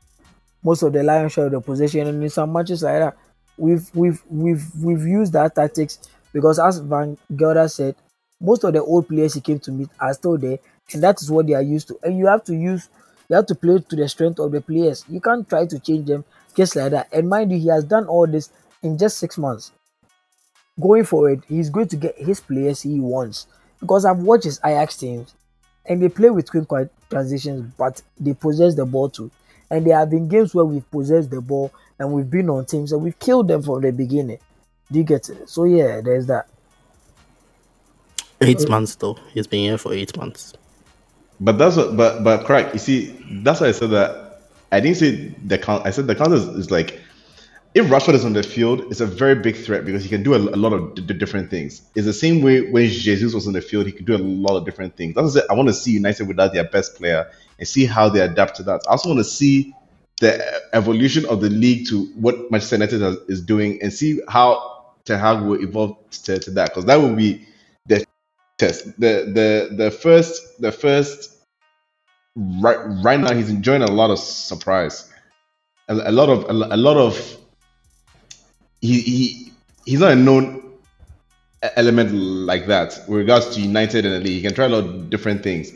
[0.62, 3.16] most of the lion's share of the possession and in some matches like that,
[3.56, 5.98] we've we've we've we've used that tactics
[6.32, 7.94] because as Van Gelder said,
[8.40, 10.58] most of the old players he came to meet are still there,
[10.92, 11.98] and that is what they are used to.
[12.02, 12.88] And you have to use
[13.28, 15.04] you have to play to the strength of the players.
[15.08, 16.24] You can't try to change them
[16.56, 17.08] just like that.
[17.12, 18.50] And mind you, he has done all this
[18.82, 19.72] in just six months.
[20.80, 23.46] Going forward, he's going to get his players he wants.
[23.80, 25.34] Because I've watched his Ajax teams
[25.86, 29.30] and they play with quick quick transitions, but they possess the ball too.
[29.70, 32.92] And there have been games where we've possessed the ball and we've been on teams
[32.92, 34.38] and we've killed them from the beginning.
[34.90, 35.48] Do you get it?
[35.48, 36.48] So yeah, there's that.
[38.40, 39.18] Eight months though.
[39.32, 40.54] He's been here for eight months.
[41.40, 42.74] But that's what, but but correct.
[42.74, 43.06] You see,
[43.42, 44.23] that's why I said that.
[44.74, 45.86] I didn't say the count.
[45.86, 47.00] I said the count is, is like
[47.74, 50.34] if Rashford is on the field, it's a very big threat because he can do
[50.34, 51.82] a, a lot of d- different things.
[51.96, 54.56] It's the same way when Jesus was on the field, he could do a lot
[54.56, 55.14] of different things.
[55.16, 58.20] That's what I want to see United without their best player and see how they
[58.20, 58.82] adapt to that.
[58.88, 59.74] I also want to see
[60.20, 64.94] the evolution of the league to what Manchester United has, is doing and see how
[65.06, 67.46] Ten Hag will evolve to, to that because that will be
[67.86, 68.04] the
[68.58, 68.86] test.
[69.00, 71.33] The the the first the first
[72.36, 75.10] right right now he's enjoying a lot of surprise,
[75.88, 77.36] a, a lot of a, a lot of
[78.80, 79.52] he he
[79.86, 80.62] he's not a known
[81.76, 84.34] element like that with regards to United and the league.
[84.34, 85.72] He can try a lot of different things,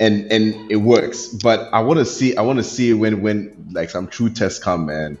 [0.00, 1.28] and and it works.
[1.28, 4.62] But I want to see I want to see when when like some true tests
[4.62, 5.18] come, man.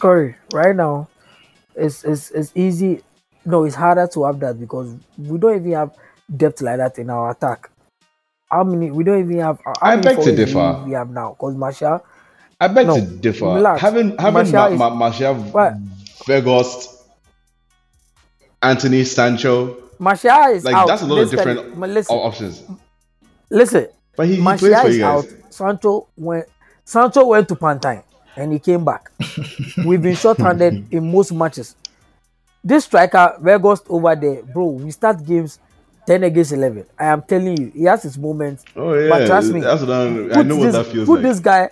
[0.00, 1.08] Corey, right now,
[1.74, 3.02] it's, it's it's easy.
[3.44, 5.92] No, it's harder to have that because we don't even have
[6.34, 7.70] depth like that in our attack.
[8.50, 8.90] How many?
[8.90, 9.60] We don't even have.
[9.64, 10.82] How I many beg to differ.
[10.86, 12.04] We have now because Martial.
[12.60, 13.46] I beg No, to differ.
[13.46, 13.80] relax.
[13.80, 15.74] Having having Martial Ma- is- Ma- Martial, What?
[16.26, 16.88] Weghorst,
[18.62, 20.86] Antony Sancho, Martial is like out.
[20.88, 22.62] that's a lot of different ma- Listen, op- options.
[23.48, 23.88] listen.
[24.16, 25.24] But he, he Martial plays for is you out.
[25.24, 25.34] guys.
[25.50, 26.46] Sancho went.
[26.84, 28.02] Sancho went to Pantine
[28.36, 29.10] and he came back.
[29.86, 31.76] We've been short-handed in most matches.
[32.62, 34.66] This striker, Weghorst over there, bro.
[34.66, 35.58] We start games
[36.06, 36.86] ten against eleven.
[36.98, 38.64] I am telling you, he has his moments.
[38.76, 41.06] Oh yeah, But trust me, that's what I'm, I put know what this, that feels
[41.06, 41.22] put like.
[41.22, 41.70] this guy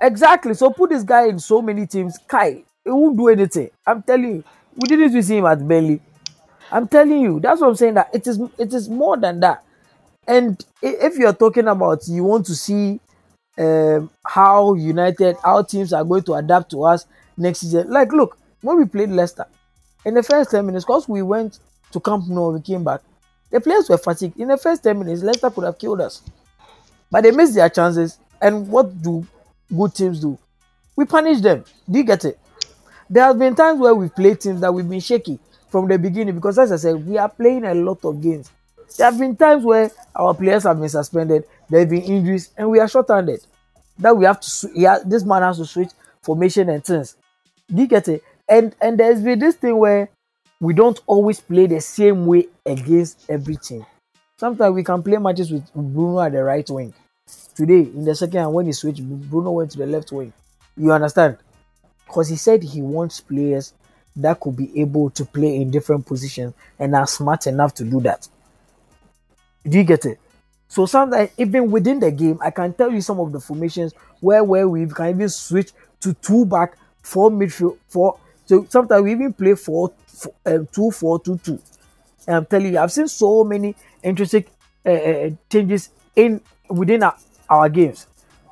[0.00, 0.54] exactly.
[0.54, 2.18] So put this guy in so many teams.
[2.26, 3.70] Kai, he won't do anything.
[3.86, 4.44] I'm telling you,
[4.76, 6.00] we didn't see him at Burnley.
[6.70, 7.94] I'm telling you, that's what I'm saying.
[7.94, 9.62] That it is it is more than that.
[10.26, 13.00] And if you're talking about you want to see
[13.58, 17.90] um, how United, how teams are going to adapt to us next season.
[17.90, 19.46] Like, look, when we played Leicester,
[20.04, 21.58] in the first 10 minutes, because we went
[21.92, 23.00] to Camp Nou, we came back,
[23.52, 24.40] the players were fatigued.
[24.40, 26.22] In the first 10 minutes, Leicester could have killed us.
[27.10, 28.18] But they missed their chances.
[28.40, 29.24] And what do
[29.76, 30.38] good teams do?
[30.96, 31.64] We punish them.
[31.88, 32.38] Do you get it?
[33.08, 35.38] There have been times where we've played teams that we've been shaky
[35.68, 38.50] from the beginning because, as I said, we are playing a lot of games.
[38.96, 42.70] There have been times where our players have been suspended, there have been injuries, and
[42.70, 43.40] we are short-handed.
[43.98, 45.90] That we have to, yeah, this man has to switch
[46.22, 47.16] formation and things.
[47.68, 48.22] Do you get it?
[48.48, 50.08] And and there's been this thing where
[50.62, 53.84] we don't always play the same way against everything.
[54.36, 56.94] Sometimes we can play matches with Bruno at the right wing.
[57.56, 60.32] Today, in the second when he switched, Bruno went to the left wing.
[60.76, 61.38] You understand?
[62.06, 63.74] Because he said he wants players
[64.14, 68.00] that could be able to play in different positions and are smart enough to do
[68.02, 68.28] that.
[69.68, 70.20] Do you get it?
[70.68, 74.44] So sometimes even within the game, I can tell you some of the formations where
[74.44, 75.72] where we can even switch
[76.02, 78.16] to two back, four midfield, four.
[78.46, 81.58] So sometimes we even play four, four um, two, four, two, two.
[82.26, 84.44] And I'm telling you, I've seen so many interesting
[84.84, 87.16] uh, uh, changes in within our,
[87.48, 88.06] our games.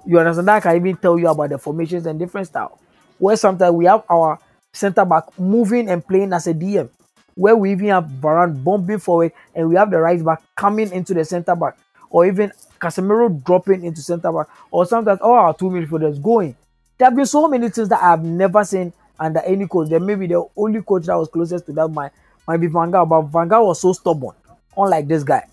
[0.07, 0.49] You understand?
[0.49, 2.79] That I can even tell you about the formations and different style.
[3.19, 4.39] Where sometimes we have our
[4.73, 6.89] center back moving and playing as a DM,
[7.35, 11.13] where we even have Varane bumping forward and we have the right back coming into
[11.15, 11.77] the center back,
[12.09, 16.57] or even Casemiro dropping into center back, or sometimes all our two midfielders going.
[16.99, 19.91] There have been so many things that I have never seen under any coach.
[19.91, 22.13] Then maybe the only coach that was closest to that might,
[22.49, 24.35] might be Van but Van was so stubborn,
[24.77, 25.47] unlike this guy.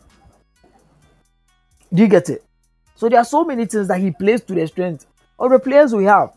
[1.94, 2.44] Do you get it?
[2.96, 5.06] So there are so many things that he plays to the strength
[5.38, 6.32] of the players we have.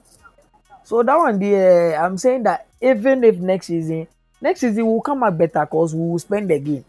[0.85, 4.09] So that one there, I'm saying that even if next season,
[4.41, 6.85] next season will come out better because we will spend the game.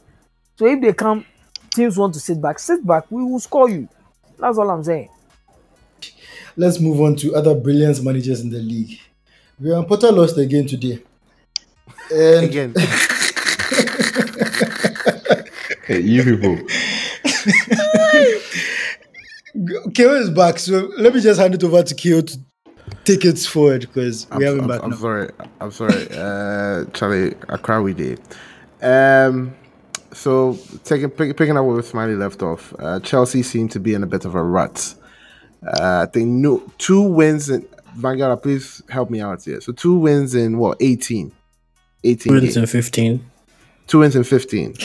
[0.57, 1.25] So if they come,
[1.73, 3.87] teams want to sit back, sit back, we will score you.
[4.37, 5.09] That's all I'm saying.
[6.57, 8.99] Let's move on to other brilliant managers in the league.
[9.61, 10.99] Graham Potter lost again today.
[12.13, 12.73] And Again,
[15.85, 16.57] Hey, you people.
[19.95, 22.37] KO is back, so let me just hand it over to KO to
[23.03, 24.95] take it forward because we have him I'm, back I'm now.
[24.97, 25.29] sorry.
[25.59, 26.07] I'm sorry.
[26.11, 28.19] Uh, Charlie, I cry we did.
[28.81, 29.53] Um,
[30.13, 34.03] so taking pick, picking up where Smiley left off, uh, Chelsea seemed to be in
[34.03, 34.93] a bit of a rut.
[35.65, 38.41] Uh, I think no two wins in Vanguard.
[38.41, 39.61] Please help me out here.
[39.61, 41.31] So two wins in what 18?
[42.03, 42.57] 18 Wins games.
[42.57, 43.25] in 15.
[43.87, 44.75] Two wins in 15.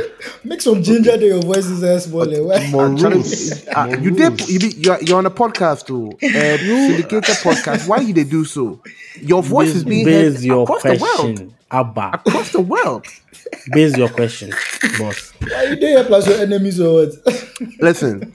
[0.44, 2.22] Make some ginger there, your voice is as small.
[2.22, 2.56] eh?
[2.56, 3.66] Uh, Charlie, rules.
[3.76, 4.28] More you did.
[4.40, 4.50] rules.
[4.50, 6.12] You be, you're, you're on a podcast too.
[6.22, 7.86] Uh, syndicated podcast.
[7.88, 8.80] Why did they do so?
[9.20, 11.52] Your voice is being heard Base your across the world.
[11.70, 12.10] Abba.
[12.14, 13.06] Across the world.
[13.72, 14.50] Base your question,
[14.98, 15.32] boss.
[15.40, 17.42] Why you there plus your enemies or what?
[17.80, 18.32] Listen.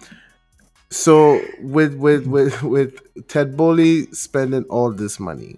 [0.92, 5.58] So with with with with Todd Boehly spending all this money,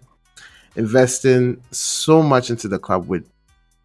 [0.76, 3.26] investing so much into the club with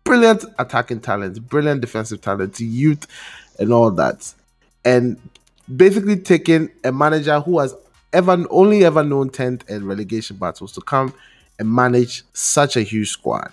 [0.03, 3.07] brilliant attacking talent, brilliant defensive talent, youth,
[3.61, 4.33] and all that,
[4.85, 5.17] and
[5.75, 7.77] basically taking a manager who has
[8.13, 11.15] ever only ever known tenth and relegation battles to come
[11.59, 13.53] and manage such a huge squad.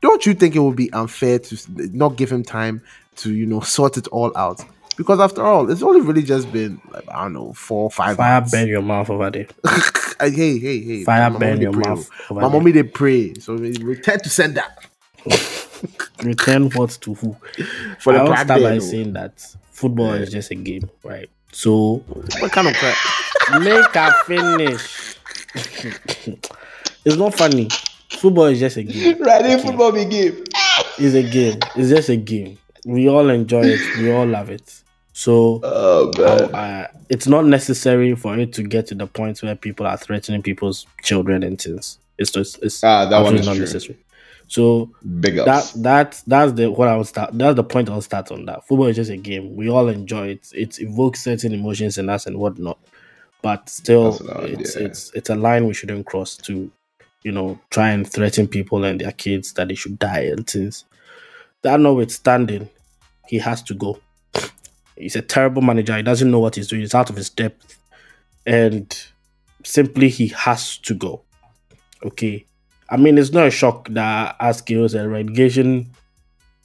[0.00, 1.58] Don't you think it would be unfair to
[1.92, 2.80] not give him time
[3.16, 4.64] to you know sort it all out?
[4.98, 8.16] Because after all, it's only really just been like I don't know four five.
[8.16, 8.52] Fire months.
[8.52, 9.46] burn your mouth over there.
[10.20, 11.04] Hey hey hey!
[11.04, 12.34] Fire my burn your pray, mouth oh.
[12.34, 12.50] My there.
[12.50, 14.64] mommy they pray, so we return to sender
[16.24, 17.36] Return what to who?
[18.00, 18.78] for the I start by oh.
[18.80, 19.38] saying that
[19.70, 21.30] football is just a game, right?
[21.52, 22.02] So
[22.40, 22.96] What kind of crap?
[23.62, 25.14] make her finish.
[27.04, 27.68] it's not funny.
[28.10, 29.22] Football is just a game.
[29.22, 30.44] Riding football big game.
[30.98, 31.60] It's a game.
[31.76, 32.58] It's just a game.
[32.84, 33.98] We all enjoy it.
[33.98, 34.82] We all love it.
[35.18, 36.54] So Oh man.
[36.54, 40.42] uh, it's not necessary for it to get to the point where people are threatening
[40.42, 41.98] people's children and things.
[42.18, 43.64] It's just it's Ah, that one is not true.
[43.64, 43.98] necessary.
[44.46, 45.72] So Big that ups.
[45.72, 47.30] that that's the what I would start.
[47.36, 48.44] That's the point I'll start on.
[48.46, 49.56] That football is just a game.
[49.56, 50.52] We all enjoy it.
[50.54, 52.78] It evokes certain emotions in us and whatnot.
[53.42, 56.70] But still, That's what I would- it's it's it's a line we shouldn't cross to,
[57.24, 60.84] you know, try and threaten people and their kids that they should die and things.
[61.62, 62.68] That notwithstanding,
[63.26, 63.98] he has to go.
[64.98, 65.96] He's a terrible manager.
[65.96, 66.82] He doesn't know what he's doing.
[66.82, 67.78] He's out of his depth,
[68.44, 68.96] and
[69.64, 71.22] simply he has to go.
[72.04, 72.44] Okay,
[72.90, 75.90] I mean, it's not a shock that Askil a relegation.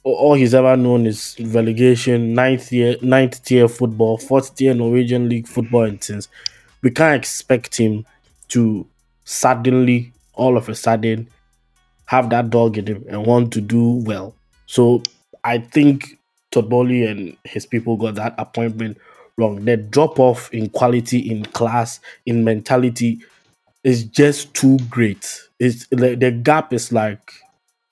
[0.02, 5.48] All he's ever known is relegation, ninth year, ninth tier football, fourth tier Norwegian league
[5.48, 6.28] football, and things.
[6.82, 8.04] We can't expect him
[8.48, 8.86] to
[9.24, 11.28] suddenly, all of a sudden,
[12.06, 14.34] have that dog in him and want to do well.
[14.66, 15.02] So
[15.42, 16.18] I think
[16.54, 18.98] Todd Boehly and his people got that appointment
[19.36, 19.64] wrong.
[19.64, 23.20] The drop off in quality, in class, in mentality
[23.82, 25.40] is just too great.
[25.58, 27.32] It's like the gap is like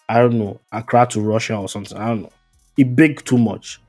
[0.09, 1.97] I don't know, Accra to Russia or something.
[1.97, 2.33] I don't know.
[2.77, 3.81] It big too much.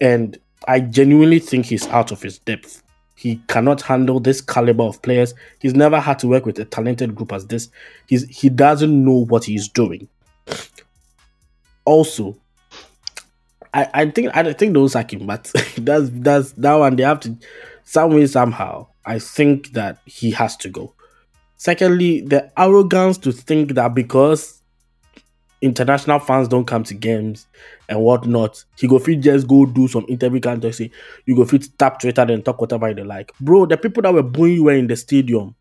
[0.00, 2.82] And I genuinely think he's out of his depth.
[3.14, 5.34] He cannot handle this caliber of players.
[5.60, 7.68] He's never had to work with a talented group as this.
[8.08, 10.08] He's he doesn't know what he's doing.
[11.84, 12.36] Also,
[13.74, 17.20] I, I think I think they'll sack him, but that's that's that one they have
[17.20, 17.36] to
[17.84, 18.86] some way somehow.
[19.04, 20.94] I think that he has to go.
[21.56, 24.62] Secondly, the arrogance to think that because
[25.60, 27.46] international fans don't come to games
[27.88, 30.90] and whatnot, he go fit just go do some interview can say
[31.24, 33.32] you go fit tap Twitter and talk whatever they like.
[33.40, 35.54] Bro, the people that were booing you were in the stadium.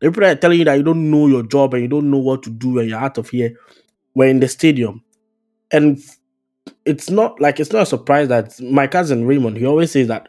[0.00, 2.10] The people that are telling you that you don't know your job and you don't
[2.10, 3.56] know what to do and you're out of here
[4.14, 5.02] were in the stadium.
[5.70, 5.98] And
[6.84, 10.28] it's not like it's not a surprise that my cousin Raymond he always says that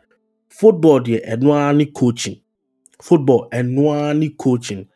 [0.49, 2.41] football there and coaching.
[3.01, 4.87] Football and coaching.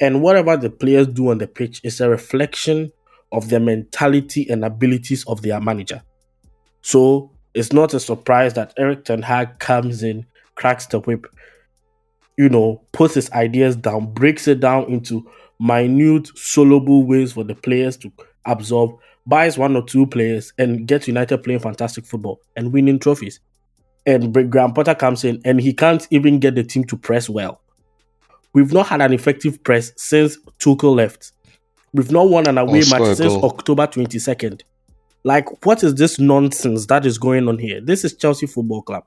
[0.00, 2.92] And whatever the players do on the pitch is a reflection
[3.32, 6.02] of the mentality and abilities of their manager.
[6.82, 11.26] So it's not a surprise that Erik Ten Hag comes in, cracks the whip,
[12.38, 17.54] you know, puts his ideas down, breaks it down into minute, soloable ways for the
[17.54, 18.12] players to
[18.46, 23.40] absorb, buys one or two players, and gets United playing fantastic football and winning trophies.
[24.06, 27.60] And Graham Potter comes in and he can't even get the team to press well.
[28.52, 31.32] We've not had an effective press since Tuchel left.
[31.92, 33.34] We've not won an away match since.
[33.34, 34.62] October 22nd.
[35.22, 37.80] Like, what is this nonsense that is going on here?
[37.80, 39.04] This is Chelsea Football Club.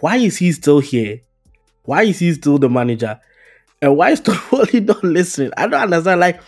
[0.00, 1.20] Why is he still here?
[1.84, 3.20] Why is he still the manager?
[3.80, 5.52] And why is Todd Boehly not listening?
[5.56, 6.20] I don't understand.
[6.20, 6.40] Like,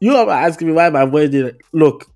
[0.00, 2.06] you ever ask me why my voice did Look,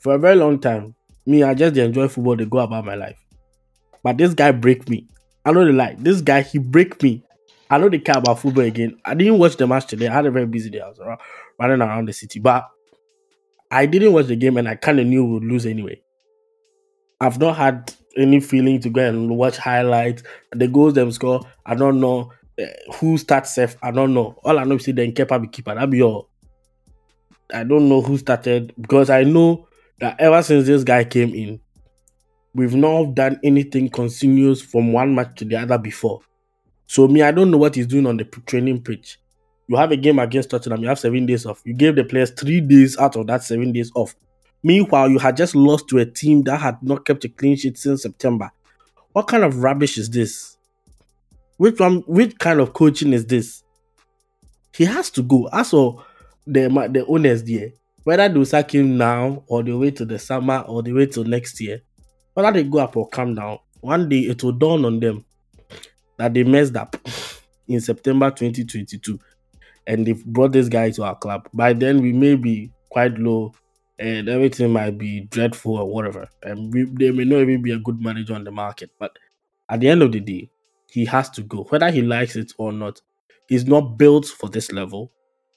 [0.00, 0.94] for a very long time,
[1.26, 3.18] me, I just enjoy football, they go about my life.
[4.02, 5.06] But this guy break me.
[5.44, 5.96] I know the lie.
[5.98, 7.22] This guy, he break me.
[7.70, 8.98] I know they care about football again.
[9.04, 10.08] I didn't watch the match today.
[10.08, 10.80] I had a very busy day.
[10.80, 11.20] I was around,
[11.58, 12.38] running around the city.
[12.38, 12.68] But
[13.70, 16.00] I didn't watch the game and I kind of knew we would lose anyway.
[17.20, 20.22] I've not had any feeling to go and watch highlights.
[20.50, 22.32] The goals them score, I don't know.
[22.60, 24.38] Uh, who starts safe, I don't know.
[24.44, 25.74] All I know is then Kepa be keeper.
[25.74, 26.28] That be all.
[27.52, 29.68] I don't know who started because I know
[30.00, 31.60] that ever since this guy came in,
[32.54, 36.20] we've not done anything continuous from one match to the other before.
[36.86, 39.18] So me, I don't know what he's doing on the training pitch.
[39.68, 41.62] You have a game against Tottenham, you have seven days off.
[41.64, 44.14] You gave the players three days out of that seven days off.
[44.62, 47.78] Meanwhile, you had just lost to a team that had not kept a clean sheet
[47.78, 48.50] since September.
[49.12, 50.56] What kind of rubbish is this?
[51.56, 52.02] Which one?
[52.06, 53.62] Which kind of coaching is this?
[54.74, 55.48] He has to go.
[55.64, 56.04] For
[56.46, 57.70] the the owners there,
[58.04, 61.24] whether they sack him now or they wait till the summer or they wait till
[61.24, 61.82] next year,
[62.34, 65.24] whether they go up or come down, one day it will dawn on them
[66.18, 66.96] that they messed up
[67.68, 69.18] in September 2022
[69.86, 71.48] and they've brought this guy to our club.
[71.52, 73.54] By then, we may be quite low
[73.98, 76.28] and everything might be dreadful or whatever.
[76.42, 78.90] And we, they may not even be a good manager on the market.
[78.98, 79.12] But
[79.68, 80.50] at the end of the day,
[80.90, 83.00] he has to go, whether he likes it or not.
[83.48, 85.12] He's not built for this level.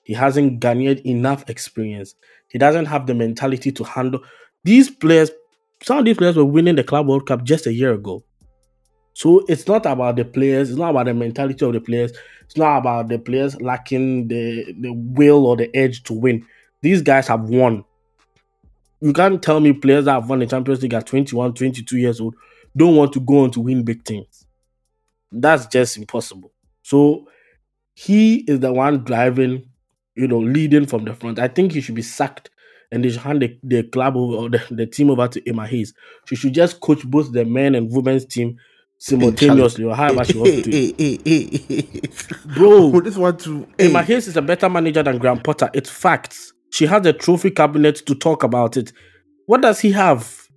[0.05, 2.15] He hasn't garnered enough experience.
[2.47, 4.21] He doesn't have the mentality to handle
[4.63, 5.31] these players.
[5.83, 8.23] Some of these players were winning the Club World Cup just a year ago.
[9.13, 12.11] So it's not about the players, it's not about the mentality of the players,
[12.45, 16.45] it's not about the players lacking the, the will or the edge to win.
[16.81, 17.83] These guys have won.
[19.01, 22.21] you can't tell me players that have won the Champions League at 21, 22 years
[22.21, 22.35] old
[22.75, 24.45] don't want to go on to win big things.
[25.31, 26.51] That's just impossible.
[26.83, 27.27] So
[27.93, 29.69] he is the one driving,
[30.16, 31.39] you know, leading from the front.
[31.39, 32.49] I think he should be sacked
[32.91, 35.68] and they should hand the, the club over or the, the team over to Emma
[35.68, 35.93] Hayes.
[36.26, 38.57] She should just coach both the men and women's team
[38.97, 42.01] simultaneously or however she wants Hey, to.
[42.55, 43.68] Bro, this one too.
[43.78, 45.70] Emma Hayes is a better manager than Graham Potter.
[45.74, 46.53] It's facts.
[46.72, 48.91] She has a trophy cabinet to talk about it.
[49.45, 50.47] What does he have?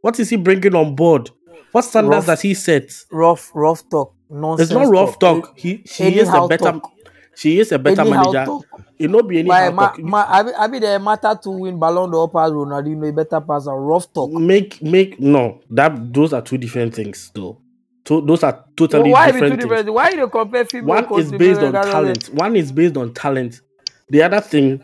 [0.00, 1.30] What is he bringing on board?
[1.72, 2.26] What standards Rough.
[2.26, 2.90] does he set?
[3.10, 4.14] Rough, rough talk.
[4.30, 4.70] Nonsense.
[4.70, 5.58] It's not rough talk.
[5.58, 6.92] He she is a better talk.
[7.38, 8.44] She is a better Anyhow manager.
[8.46, 8.66] talk.
[8.98, 12.10] It not be anyhow ma, ma, I, be, I be the matter to win Ballon
[12.10, 13.70] d'Or pass Ronaldinho, a better passer.
[13.74, 14.32] Rough talk.
[14.32, 17.60] Make make no that those are two different things though.
[18.06, 19.70] To, those are totally why be two different things.
[19.70, 19.94] different?
[19.94, 22.34] Why you compare female One is based on talent.
[22.34, 23.60] One is based on talent.
[24.08, 24.82] The other thing,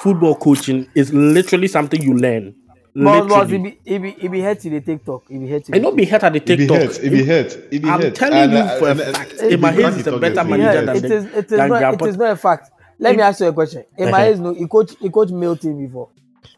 [0.00, 2.56] football coaching is literally something you learn.
[2.94, 3.78] But but Literally.
[3.84, 5.22] it be it be it be hurt to the TikTok.
[5.30, 6.78] It be hurt to I not be hurt at the If he TikTok.
[6.78, 9.12] hits, if he hits, if he I'm telling and, you uh, for a and, uh,
[9.12, 11.46] fact, if Emma he Hayes is a better manager than it the- is it is
[11.50, 12.70] than not Graham it is not a fact.
[12.98, 13.84] Let me ask you a question.
[13.98, 14.24] Emma Uh-huh.
[14.24, 16.10] Hayes no he coach he coach male team before.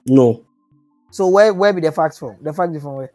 [0.06, 0.42] No.
[1.12, 2.34] So where where be the facts from?
[2.42, 3.12] The fact is from where?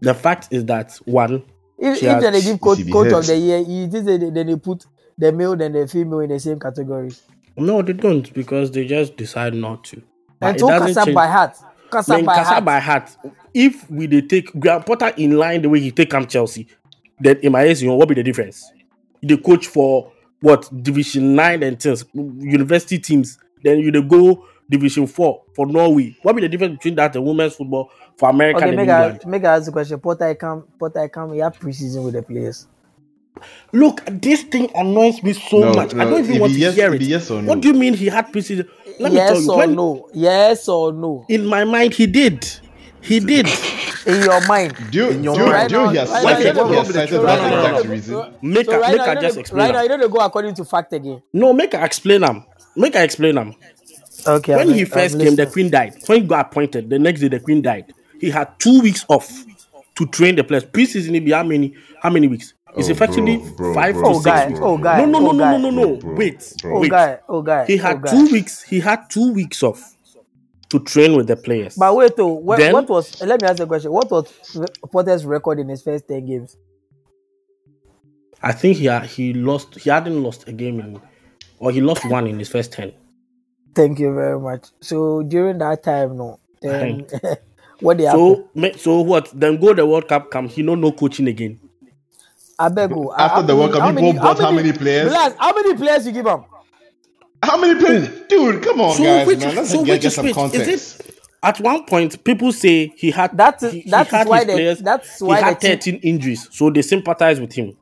[0.00, 1.42] The fact is that one,
[1.78, 4.18] If, She if has- then they give coach coach of the year, you think they,
[4.18, 4.84] then they put
[5.16, 7.10] the male and the female in the same category.
[7.56, 10.02] no, they don't because they just decide not to.
[10.42, 11.56] And it so doesn't Kasa change- by heart.
[11.90, 12.64] Kasa Man, by Kasa heart.
[12.64, 13.16] by heart.
[13.52, 16.66] If we they take Graham Potter in line the way he take him Chelsea,
[17.18, 18.70] then in my eyes, you know what be the difference?
[19.22, 23.38] The coach for what division nine and things, university teams.
[23.62, 26.16] Then you dey go division four for Norway.
[26.22, 29.02] What be the difference between that and women's football for America Okay, and make I
[29.10, 29.26] England?
[29.26, 30.00] make I ask the question.
[30.00, 31.32] Potter I come Potter I come.
[31.34, 32.66] He have preseason with the players.
[33.72, 35.94] Look, this thing annoys me so No, much.
[35.94, 37.08] I don't even want to yes- hear it it.
[37.08, 37.48] yes or no.
[37.48, 38.68] What do you mean he had preseason?
[38.98, 39.50] Let me tell you.
[39.52, 40.08] or When, no?
[40.12, 41.24] Yes or no?
[41.28, 42.46] In my mind, he did.
[43.00, 43.48] He did.
[44.06, 44.74] In your mind.
[44.90, 45.68] Do you, In your do you, mind.
[45.70, 48.34] do you, he has Right cited, right he has cited that right exact reason?
[48.42, 49.66] Make So her, right make now, her you just know, explain.
[49.66, 51.22] right now, you know they go according to fact again.
[51.32, 52.44] No, make her explain them.
[52.76, 53.54] Make her explain them.
[54.26, 54.52] Okay.
[54.56, 55.94] When I'm- he I'm first came, the queen died.
[56.06, 57.92] When he got appointed, the next day the queen died.
[58.20, 59.44] He had two weeks off
[59.96, 60.64] to train the players.
[60.64, 61.74] Preseason, it be how many?
[62.02, 62.52] How many weeks?
[62.76, 64.48] It's Oh, effectively bro, bro, five bro, to Oh, six guy.
[64.48, 64.60] weeks.
[64.62, 64.98] Oh, guy.
[64.98, 65.56] No, no, no, oh, no, guy.
[65.56, 65.86] no, no, no.
[65.96, 66.76] Bro, bro, Wait, bro.
[66.76, 66.90] Oh, wait.
[66.90, 67.18] guy.
[67.28, 67.66] Oh, guy.
[67.66, 68.10] He oh, had guy.
[68.10, 68.62] two weeks.
[68.62, 69.96] He had two weeks off
[70.68, 71.74] to train with the players.
[71.76, 73.20] But wait, oh, what, Then- what was?
[73.22, 73.90] Let me ask you a question.
[73.92, 74.32] What was
[74.92, 76.56] Potter's record in his first ten games?
[78.42, 79.74] I think he had, he lost.
[79.78, 81.00] He hadn't lost a game in,
[81.58, 82.92] or he lost one in his first ten.
[83.74, 84.68] Thank you very much.
[84.80, 87.06] So during that time, no, then
[87.80, 88.06] what they?
[88.06, 89.30] So, ma- so what?
[89.38, 90.30] Then go the World Cup.
[90.30, 91.60] Come, he no no coaching again.
[92.60, 93.10] I beg you.
[93.16, 95.06] After how the World many- Cup, how people many- bought how many players?
[95.06, 96.40] Relax, how many players you give him?
[97.42, 98.06] How many players?
[98.08, 98.14] Hmm.
[98.28, 99.54] Dude, come on, So guys, which, man.
[99.54, 100.34] Let's so get, get some which?
[100.34, 100.68] context.
[100.68, 104.12] Is it at one point people say he had That is- he, he that is
[104.12, 106.82] had why his they- players, that's why he had the team- 13 injuries, so they
[106.82, 107.76] sympathize with him.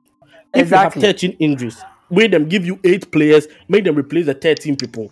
[0.55, 1.03] If Exactly.
[1.03, 1.77] you have 13 injuries,
[2.09, 5.11] make them give you eight players, make them replace the 13 people.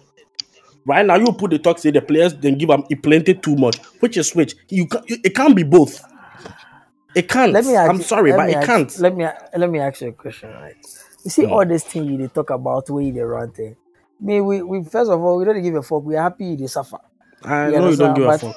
[0.87, 3.57] Right now, you put the talk, say the players, then give them it plenty too
[3.57, 3.77] much.
[3.99, 4.55] Which is which?
[4.69, 6.01] You can it can't be both.
[7.17, 7.53] It can't.
[7.53, 7.75] Let me.
[7.75, 8.99] Ask I'm you- sorry, let but me it ask- can't.
[9.01, 10.77] Let me let me ask you a question, right?
[11.25, 13.75] You see all this thing you dey talk about where they run thing.
[14.21, 16.03] Me, we, we first of all we don't give a fuck.
[16.05, 16.99] We are happy they suffer.
[17.43, 18.17] I You know you don't understand?
[18.17, 18.57] give a But- fuck.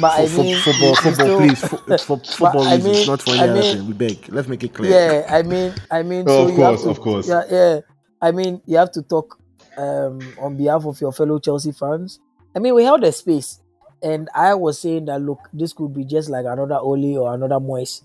[0.00, 1.60] But I For, mean, for, football, football, still- please.
[1.68, 3.86] Fo- it's for football I reasons, mean- not for any I other mean- thing.
[3.86, 4.28] We beg.
[4.30, 4.90] Let's make it clear.
[4.90, 7.28] Yeah, I mean, I mean, Oh, so of you have course, to, of course.
[7.28, 7.80] Yeah, yeah.
[8.20, 9.38] I mean, you have to talk
[9.76, 12.18] um, on behalf of your fellow Chelsea fans.
[12.56, 13.60] I mean, we held a space,
[14.02, 17.56] and I was saying that look, this could be just like another Ole or another
[17.56, 18.02] Moyes,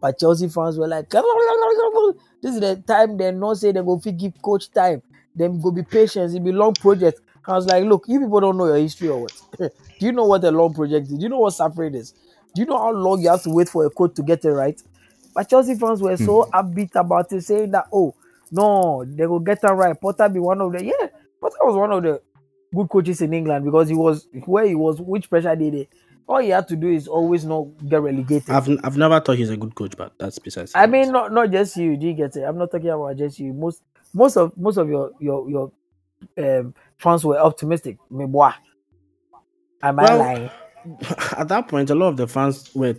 [0.00, 4.16] but Chelsea fans were like, "This is the time they not say they go fit
[4.16, 5.02] give coach time.
[5.34, 6.34] Them go be patient.
[6.34, 9.22] It be long project." I was like, "Look, you people don't know your history or
[9.22, 9.32] what?
[9.58, 9.70] Do
[10.06, 11.14] you know what a long project is?
[11.14, 12.12] Do you know what suffering is?
[12.54, 14.50] Do you know how long you have to wait for a coach to get it
[14.50, 14.80] right?"
[15.34, 16.54] But Chelsea fans were so hmm.
[16.54, 18.14] upbeat about it, saying that, oh,
[18.52, 20.00] no, they will get it right.
[20.00, 21.08] Potter be one of the, yeah,
[21.40, 22.22] Potter was one of the
[22.74, 25.88] good coaches in England because he was where he was, which pressure did he?
[26.26, 28.50] All he had to do is always not get relegated.
[28.50, 30.72] I've I've never thought he's a good coach, but that's besides.
[30.74, 31.96] I mean, not not just you.
[31.96, 32.42] Do you get it?
[32.42, 33.52] I'm not talking about just you.
[33.52, 35.72] Most most of most of your your your
[36.38, 37.98] um, fans were optimistic.
[38.10, 38.52] Me boy.
[39.82, 40.50] Am I lying?
[41.36, 42.94] at that point, a lot of the fans were.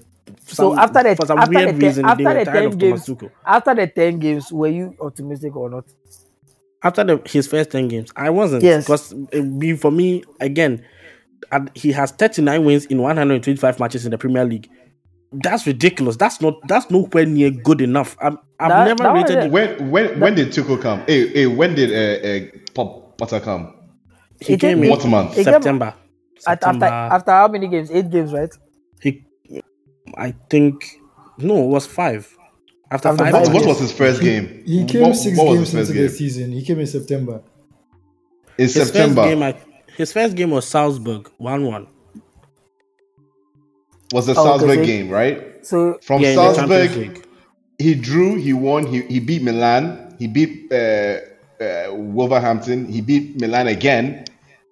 [0.46, 2.54] So some- after the for some after weird the reason, after they were the tired
[2.54, 3.32] ten of Thomas games, Tuchel.
[3.46, 5.86] after the ten games, were you optimistic or not?
[6.86, 8.64] After the, his first ten games, I wasn't.
[8.64, 8.86] Yes.
[8.86, 9.14] because
[9.60, 10.86] be for me again.
[11.74, 14.70] he has 39 wins in 125 matches in the Premier League.
[15.32, 16.16] That's ridiculous.
[16.16, 16.54] That's not.
[16.68, 18.16] That's nowhere near good enough.
[18.22, 19.38] I'm, I've That- never that rated.
[19.38, 19.44] it.
[19.46, 19.52] him.
[19.52, 21.02] When when when did Tuchel come?
[21.08, 23.74] Hey, hey, when did uh, uh, Pop Potter come?
[24.40, 25.38] He It came came- in What month?
[25.38, 25.94] it September.
[26.48, 26.86] At, September.
[26.86, 27.90] after after how many games?
[27.92, 28.54] Eight games, right?
[29.02, 29.26] He,
[30.18, 30.86] I think,
[31.40, 32.32] no, it was five.
[32.92, 34.64] After, After five, five What, what was his first game?
[34.66, 36.52] He came What- six what games into first the season.
[36.52, 37.42] He came in September.
[38.58, 39.24] In his September.
[39.24, 39.56] first game, I,
[39.98, 41.88] his first game was Salzburg, one-one.
[44.14, 45.66] was the Oh, Salzburg so- game, right?
[45.66, 47.28] So From Yeah, in the Champions Salzburg,
[47.80, 51.18] he drew, he won, he, he beat Milan, he beat uh,
[51.60, 54.26] uh, Wolverhampton, he beat Milan again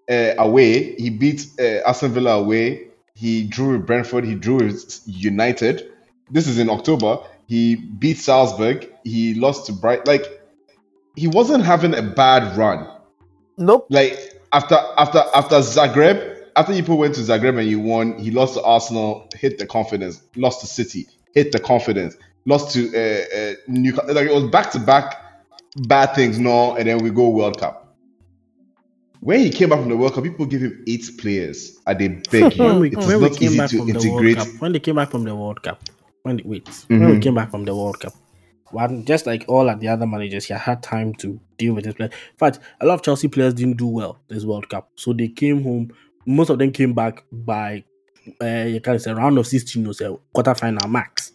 [0.09, 5.01] uh, away, he beat uh, Aston Villa away, he drew with Brentford, he drew with
[5.07, 5.89] United.
[6.31, 7.17] This is in October.
[7.53, 10.07] He beat Salzburg, he lost to Bright.
[10.07, 10.25] Like,
[11.15, 12.87] he wasn't having a bad run.
[13.59, 13.85] nope.
[13.91, 14.17] Like
[14.51, 16.17] after after after Zagreb,
[16.55, 20.23] after people went to Zagreb and you won, he lost to Arsenal, hit the confidence,
[20.35, 24.15] lost to City, hit the confidence, lost to uh, uh, Newcastle.
[24.15, 25.21] Like it was back to back
[25.87, 27.95] bad things, no, and then we go World Cup.
[29.19, 31.77] When he came back from the World Cup, people gave him eight players.
[31.85, 32.63] and they beg you.
[32.63, 34.37] When we, it is when we not came easy back to from the World integrate.
[34.37, 35.79] Cup, when they came back from the World Cup,
[36.23, 37.21] when wait, when we Mhm.
[37.21, 38.13] came back from the World Cup,
[38.71, 41.93] one just like all of the other managers, he had time to deal with his
[41.93, 42.11] players.
[42.13, 45.27] In fact, a lot of Chelsea players didn't do well this World Cup, so they
[45.27, 45.91] came home.
[46.25, 47.83] Most of them came back by
[48.41, 51.33] uh, you can say round of sixteen or so quarter final max.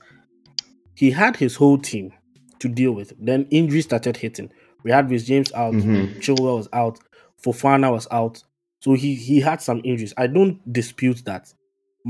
[0.95, 2.13] He had his whole team
[2.61, 3.13] to deal with.
[3.21, 4.51] Then injuries started hitting.
[4.85, 6.17] We had Reece James out, Mhm.
[6.21, 6.99] Chilwell was out,
[7.45, 8.43] Fofana was out.
[8.81, 10.15] So he he had some injuries.
[10.17, 11.53] I don't dispute that.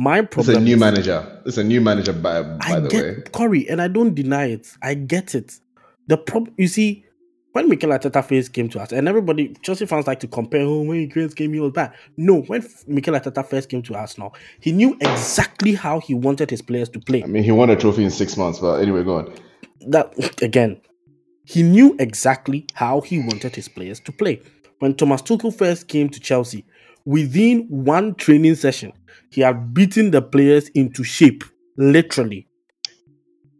[0.00, 1.40] My It's a new is- manager.
[1.44, 3.22] It's a new manager, by by I the get way.
[3.32, 4.68] Corey, and I don't deny it.
[4.80, 5.58] I get it.
[6.06, 7.04] The problem, you see,
[7.50, 10.82] when Mikel Arteta first came to us, and everybody, Chelsea fans like to compare, oh,
[10.82, 11.94] when he first came, he was bad.
[12.16, 16.62] No, when Mikel Arteta first came to Arsenal, he knew exactly how he wanted his
[16.62, 17.24] players to play.
[17.24, 19.32] I mean, he won a trophy in six months, but anyway, go on.
[19.88, 20.80] that again,
[21.44, 24.42] he knew exactly how he wanted his players to play.
[24.78, 26.64] When Thomas Tuchel first came to Chelsea,
[27.04, 28.92] within one training session,
[29.30, 31.44] he had beaten the players into shape,
[31.76, 32.46] literally.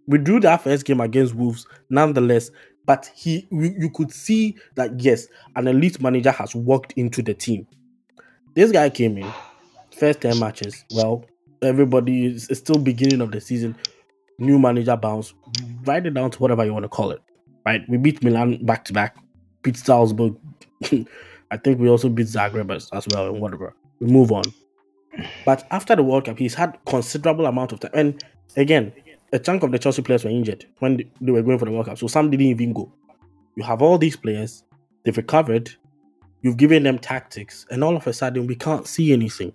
[0.07, 2.51] We drew that first game against Wolves, nonetheless,
[2.87, 7.35] but he you, you could see that yes, an elite manager has walked into the
[7.35, 7.67] team.
[8.55, 9.31] This guy came in,
[9.97, 10.85] first 10 matches.
[10.93, 11.27] Well,
[11.61, 13.77] everybody is still beginning of the season
[14.39, 15.35] new manager bounce,
[15.85, 17.21] write it down to whatever you want to call it.
[17.67, 17.83] Right?
[17.89, 19.17] We beat Milan back to back,
[19.63, 20.37] beat Salzburg.
[21.51, 23.75] I think we also beat Zagreb as, as well, and whatever.
[24.01, 24.45] We move on.
[25.45, 27.91] But after the World Cup, he's had considerable amount of time.
[27.95, 28.25] And
[28.57, 28.93] again,
[29.33, 31.71] a chunk of the Chelsea players were injured when they- they were going for the
[31.73, 31.99] World Cup.
[31.99, 32.91] So some didn't even go.
[33.57, 34.65] You have all these players,
[35.05, 35.71] they've recovered,
[36.43, 39.53] you've given them tactics, and all of a sudden we can't see anything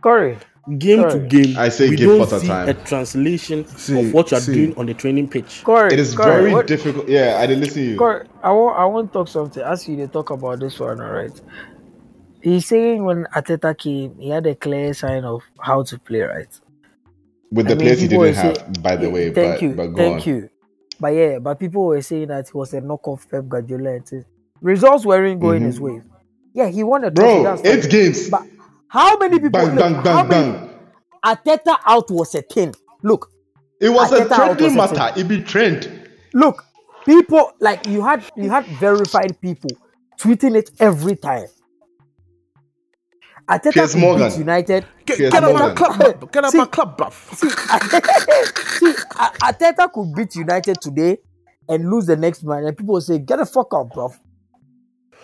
[0.00, 0.38] Corey.
[0.78, 2.68] game to game, I say we give don't Potter see time.
[2.68, 4.54] a translation See, of what you are see.
[4.54, 5.62] doing on the training pitch.
[5.64, 5.92] Corey.
[5.92, 7.08] It is Corey, very what- difficult.
[7.08, 7.98] Yeah, I didn't listen to you.
[7.98, 9.62] Corey, I want I want to talk something.
[9.62, 11.40] As you dey talk about this one, all right.
[12.42, 16.60] He's saying when Arteta came, he had a clear sign of how to play, right?
[17.52, 19.30] With I the mean, players he didn't have, say- by the way.
[19.32, 20.28] Thank but, you, but thank on.
[20.28, 20.50] you.
[20.98, 24.00] But yeah, but people were saying that he was a knockoff Pep Guardiola.
[24.60, 25.66] Results weren't going mm-hmm.
[25.66, 26.00] his way.
[26.54, 27.42] Yeah, he won a trophy.
[27.42, 28.28] Bro, eight games.
[28.30, 28.42] But
[28.88, 29.50] how many people?
[29.50, 30.68] Bang, look, bang, bang, many- bang.
[31.24, 32.74] Arteta out was a thing.
[33.02, 33.30] Look,
[33.80, 35.20] It was a trending was a matter.
[35.20, 36.08] It be trend.
[36.34, 36.64] look,
[37.04, 39.70] people like you had you had verified people
[40.18, 41.46] tweeting it every time.
[43.48, 44.28] Arteta Piers could Morgan.
[44.28, 44.84] beat United.
[45.04, 46.32] Get, Piers get out my club, bruv.
[46.32, 47.12] get out See- my club, bruv.
[47.36, 47.48] See,
[48.78, 51.18] see, A- Arteta could beat United today
[51.68, 54.12] and lose the next match, and people will say, "Get the fuck up, bro."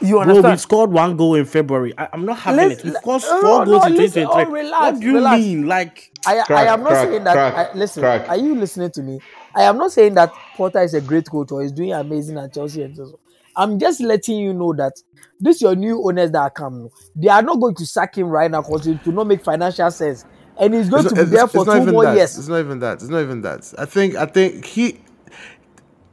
[0.01, 0.43] You understand?
[0.43, 1.93] Bro, we scored one goal in February.
[1.99, 2.85] I, am not having Let's- it.
[2.87, 4.27] We scored four no, goals in listen, 2023.
[4.27, 5.41] oh, relax, what do you relax.
[5.43, 5.67] mean?
[5.67, 7.33] Like, I, I am not crack, saying that.
[7.33, 8.29] crack, I, listen, crack.
[8.29, 9.21] are you listening to me?
[9.57, 12.55] I am not saying that Potter is a great coach or is doing amazing at
[12.55, 12.83] Chelsea.
[12.83, 13.19] And so.
[13.59, 13.73] On.
[13.73, 14.95] I'm just letting you know that
[15.41, 16.91] this your new owners that are coming.
[17.17, 19.91] They are not going to sack him right now because it will not make financial
[19.91, 20.25] sense,
[20.59, 22.17] and he's going It's to not- be there for not two even more that.
[22.17, 22.39] years.
[22.39, 22.95] It's not even that.
[22.95, 23.73] It's not even that.
[23.79, 24.15] I think.
[24.17, 25.01] I think he.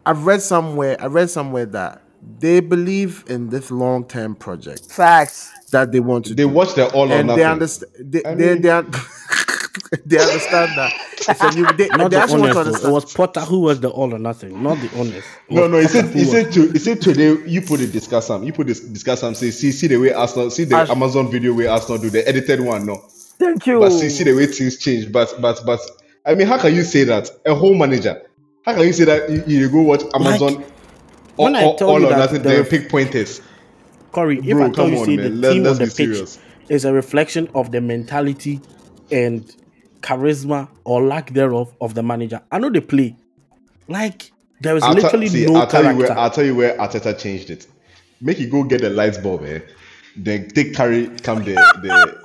[0.06, 0.98] I've read somewhere.
[1.00, 2.02] I read somewhere that
[2.40, 5.52] they believe in this long-term project Facts.
[5.72, 6.50] that they want to They do.
[6.50, 7.40] watch their all or and nothing.
[7.44, 7.92] they understand.
[8.00, 8.92] They, I they, mean- they, un-
[10.06, 10.94] they understand that.
[11.28, 12.76] It's a new, they, not they the actually want owners.
[12.76, 12.90] to though.
[12.90, 15.24] It was Potter who was the all or nothing, not the owners.
[15.50, 17.92] It No, no, he said, he was- said, to, he said today, you put it,
[17.92, 18.44] discuss some.
[18.44, 21.32] You put this, discuss some, say, see, see the way Arsenal, see the As- Amazon
[21.32, 22.98] video where Arsenal do, the edited one, no.
[23.38, 23.80] Thank you.
[23.80, 25.12] But see, see the way things change.
[25.12, 25.80] But, but, but,
[26.26, 27.30] I mean, how can you say that?
[27.46, 28.22] A whole manager.
[28.66, 30.64] How can you say that you, you go watch Amazon
[31.36, 33.42] when all, I all, tell all you or that nothing, the- then pick pointers?
[34.12, 35.26] Corey, if Bro, I tell you, on, say man.
[35.26, 36.40] the Let- team let's on the pitch serious.
[36.70, 38.62] is a reflection of the mentality
[39.12, 39.54] and
[40.06, 43.16] charisma or lack thereof of the manager, I know they play.
[43.88, 44.32] Like
[44.62, 46.14] there is I'll, literally tell see, no I'll tell you character.
[46.14, 47.68] where I'll tell you where Arteta changed it.
[48.22, 49.60] Make you go get the lights bulb, eh?
[50.16, 52.18] Then take carry come the the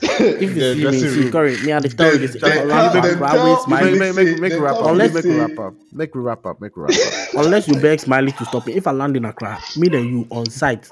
[0.00, 1.32] If you The see me, dressing see room.
[1.32, 2.34] Corey, me and the tell you this.
[2.36, 4.96] If They- Orlando they Accra Make, wrap up.
[4.96, 5.70] me Make we wrap up.
[5.92, 6.60] Make we wrap up.
[6.60, 7.44] Make wrap up.
[7.44, 8.74] unless you beg Smiley to stop me.
[8.74, 10.88] If I land in Accra, me and you on site.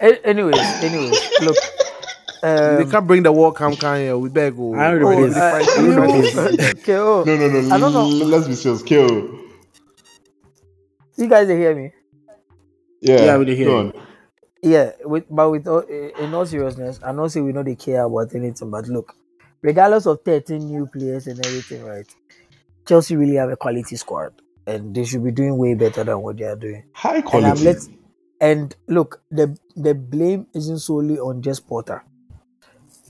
[0.00, 1.56] A- anyways, anyways, look.
[2.42, 4.16] We Um, can't bring the war cam can here.
[4.18, 4.54] We beg.
[4.58, 5.36] Oh, I already oh, Yes.
[5.36, 7.74] uh, Different- you- different- okay, oh, No, no, no.
[7.74, 8.06] I don't know.
[8.26, 8.82] Let's be serious.
[8.82, 9.38] Kill.
[11.16, 11.92] you guys they hear me?
[13.00, 13.88] Yeah, Yeah, we dey hear go you.
[13.88, 13.92] on.
[14.62, 18.04] Yeah, with but with all, in all seriousness, I know say we know they care
[18.04, 19.14] about anything, but look,
[19.62, 22.06] regardless of 13 new players and everything, right?
[22.86, 24.32] Chelsea really have a quality squad,
[24.66, 26.84] and they should be doing way better than what they are doing.
[26.92, 27.64] High And I'm quality.
[27.64, 27.76] let
[28.40, 32.02] and look, the the blame isn't solely on just Potter.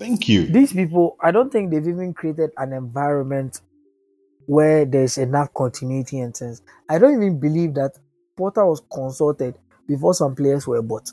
[0.01, 0.46] Thank you.
[0.46, 3.61] These people, I don't think they've even created an environment
[4.46, 6.62] where there's enough continuity and sense.
[6.88, 7.92] I don't even believe that
[8.36, 11.11] Potter was consulted before some players were bought.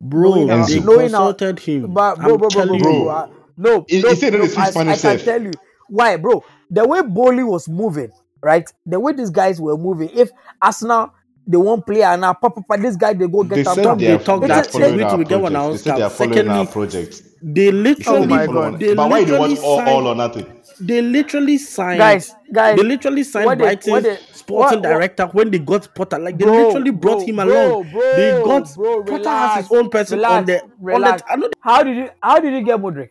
[0.00, 1.92] Bro, Knowing how- they how- consulted him.
[1.92, 3.28] But bro, bro, bro, bro, bro, uh,
[3.58, 5.50] no, He- no, said that no, I, I can tell you
[5.90, 6.42] why, bro.
[6.70, 8.10] The way Boehly was moving,
[8.42, 8.66] right?
[8.86, 10.08] The way these guys were moving.
[10.14, 10.30] If
[10.62, 11.12] Arsenal
[11.46, 13.82] they won't play and now, papa, papa, this guy they go get They them said
[13.84, 13.98] done.
[13.98, 15.76] they are, talk they that- are following wait till our we get one out They
[15.78, 16.28] said they are scout.
[16.28, 17.22] following our project.
[17.42, 18.78] They literally, Oh my God.
[18.80, 20.46] they But why they want literally all, signed, all or nothing?
[20.80, 24.88] they literally signed, Guys, guys, they literally signed what they- Brighton's what they- sporting what-
[24.90, 26.18] what- director when they got Potter.
[26.18, 27.90] Like they Bro, literally brought bro, him bro, along.
[27.92, 31.22] bro, they got bro, Potter relax, has his own person relax, on the relax.
[31.30, 31.46] on the.
[31.46, 33.08] I know How did you how did you get Mudryk?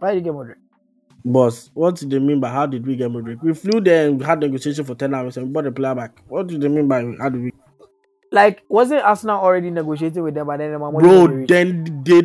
[0.00, 0.54] Why did you get Mudryk?
[1.24, 3.42] Boss, what do they mean by how did we get Mudryk?
[3.42, 5.94] We flew there and we had negotiation for 10 hours and we brought the player
[5.94, 6.12] back.
[6.28, 7.52] What do they mean by how did we?
[8.32, 11.48] Like, wasn't Arsenal already negotiating with them and then Mudryk Bro, was released?
[11.48, 12.20] then they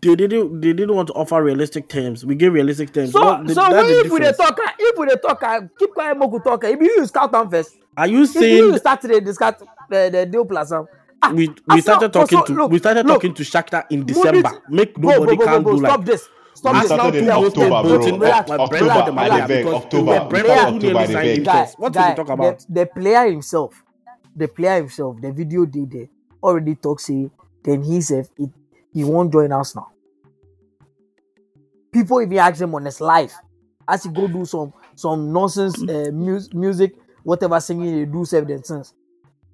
[0.00, 2.24] they didn't they didn't want to offer realistic terms.
[2.24, 3.12] We gave realistic terms.
[3.12, 4.36] So, What- so that's when the if we dey difference.
[4.36, 6.64] talk, ah, if we dey talk, ah, keep quiet, Moku talk.
[6.64, 9.54] ah, If you scout them first, Are you if you saying start to discuss
[9.90, 10.86] the the deal plus um,
[11.22, 13.84] ah, we we Arsenal- started talking also, to look, we started look, talking to Shakhtar
[13.90, 14.50] in Mudryk- December.
[14.68, 16.28] Make nobody bro, bro, can bro, do stop like this.
[16.54, 16.88] Stop We this.
[16.88, 17.98] started in Yeah, October, yeah, bro.
[17.98, 21.06] Putin, relax, October, relax, I relax, beg, because October, the break player- up October, I
[21.06, 21.44] beg.
[21.44, 22.58] guy, What did guy, we talk about?
[22.60, 23.83] The, the player himself,
[24.36, 26.06] the player himself, the video did there
[26.42, 27.30] already talk say
[27.62, 28.50] then he said he,
[28.92, 29.88] he won't join us now.
[31.92, 33.34] People even ask him on his life
[33.88, 38.62] as he go do some some nonsense uh, mu- music, whatever singing he do then
[38.64, 38.92] since.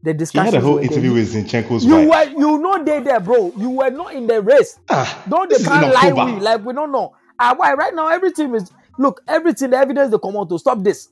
[0.02, 2.32] The He had a whole interview with Zinchenko's You wife.
[2.32, 3.52] were you know they there, bro.
[3.56, 4.78] You were not in the race.
[4.88, 7.14] Ah, Don't they can't lie we like we don't know.
[7.38, 10.82] Ah, why right now everything is look everything the evidence they come out to stop
[10.82, 11.08] this.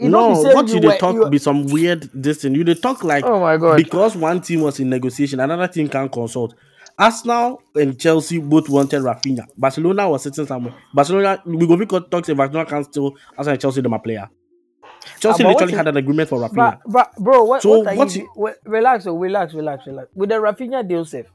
[0.00, 2.54] You no, what you they talk be some weird this thing.
[2.54, 3.76] You they talk like Oh my god.
[3.76, 6.54] because one team was in negotiation, another team can consult.
[6.98, 9.46] Arsenal and Chelsea both wanted Rafinha.
[9.56, 10.74] Barcelona was sitting somewhere.
[10.92, 14.28] Barcelona, we go because talks if Barcelona can still Arsenal and Chelsea them a player.
[15.18, 16.78] Chelsea Ah, literally had an agreement for Rafinha.
[16.84, 20.08] But, but bro, what, So what are what you, you- relax, oh, relax, relax, relax.
[20.14, 21.26] With the Rafinha deal safe.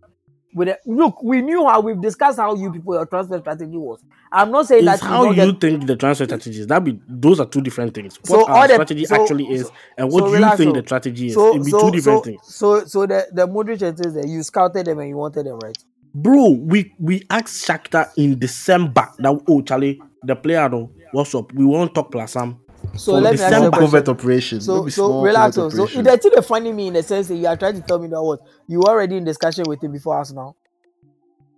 [0.55, 4.01] With the, look, we knew how we've discussed how you people your transfer strategy was.
[4.31, 6.67] I'm not saying It's that how you get- think the transfer strategy is.
[6.67, 8.17] That be those are two different things.
[8.23, 10.57] So What all our the- strategy so- actually is, so- and what so you relax,
[10.57, 11.33] think the strategy is.
[11.33, 12.39] so, It'd be so, two different so, things.
[12.43, 15.77] So, so the the Mudryk is that you scouted them and you wanted them, right?
[16.13, 21.51] Bro, we we asked Shakhtar in December that oh Charlie, the player no, what's up?
[21.51, 22.57] We won't talk plus Sam.
[22.97, 23.85] So From let me ask you a question.
[23.87, 24.61] covert operation.
[24.61, 25.55] So, No so small relax.
[25.55, 25.71] covert.
[25.73, 26.03] So, operation.
[26.03, 28.07] the thing that funny me in the sense that you are trying to tell me
[28.07, 30.55] that what you were already in discussion with him before us now.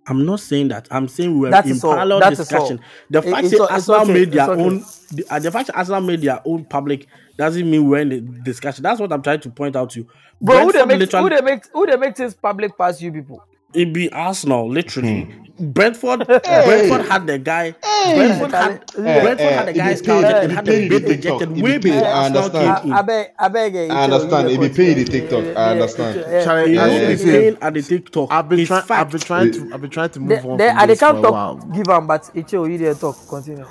[0.06, 0.88] I'm not saying that.
[0.90, 1.92] I'm saying we were That in is all.
[1.92, 2.80] parallel That is discussion.
[3.10, 4.12] The It- fact it's that o- it's Arsenal okay.
[4.14, 4.62] made their okay.
[4.62, 8.08] own, the, uh, the fact that Arsenal made their own public doesn't mean we're in
[8.08, 8.82] the discussion.
[8.82, 10.06] That's what I'm trying to point out to you.
[10.40, 13.02] Bro, who they Brentford make literally- who they make who they make things public past
[13.02, 13.42] you people?
[13.74, 15.24] It be Arsenal, literally.
[15.24, 15.44] Hmm.
[15.58, 17.76] Brentford, Brentford had the guy.
[18.04, 20.88] Brentford had, Hey, Brentford hey, had the if guy scouted and had you the pay
[20.88, 22.68] bid rejected if way pay, before I Arsenal understand.
[22.78, 23.76] came I, I beg, I beg.
[23.76, 24.48] eh, I understand.
[24.48, 25.04] you If you dey pay the.
[25.04, 26.20] TikTok, I understand.
[26.20, 26.44] Icho, yeah.
[26.44, 28.30] Charlie, You as know you the say, pain at the TikTok.
[28.30, 28.84] I've been It's trying.
[28.94, 29.68] I've been trying to.
[29.72, 30.60] I've been trying to move They, on.
[30.60, 33.28] they, from they this can't talk, give them, but Icho, you there talk.
[33.28, 33.66] Continue.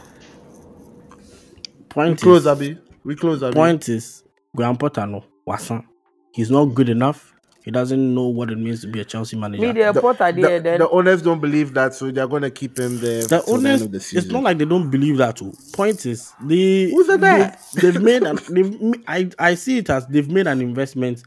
[2.05, 2.79] We Point close, is, Abby.
[3.05, 3.73] We close, Abby.
[3.73, 4.23] point is,
[4.55, 5.85] Graham Potter no, Wasan.
[6.33, 7.33] He's not good enough.
[7.67, 9.61] He doesn't know what it means to be a Chelsea manager.
[9.61, 12.79] Me, the Potter The, there, then the owners don't believe that, so they're gonna keep
[12.79, 13.23] him there.
[13.23, 15.51] the till the end of the it's not like they don't believe that too.
[15.73, 17.57] Point is, they Who's it there?
[17.75, 18.39] They, have made an.
[18.49, 21.23] They've, I I see it as they've made an investment,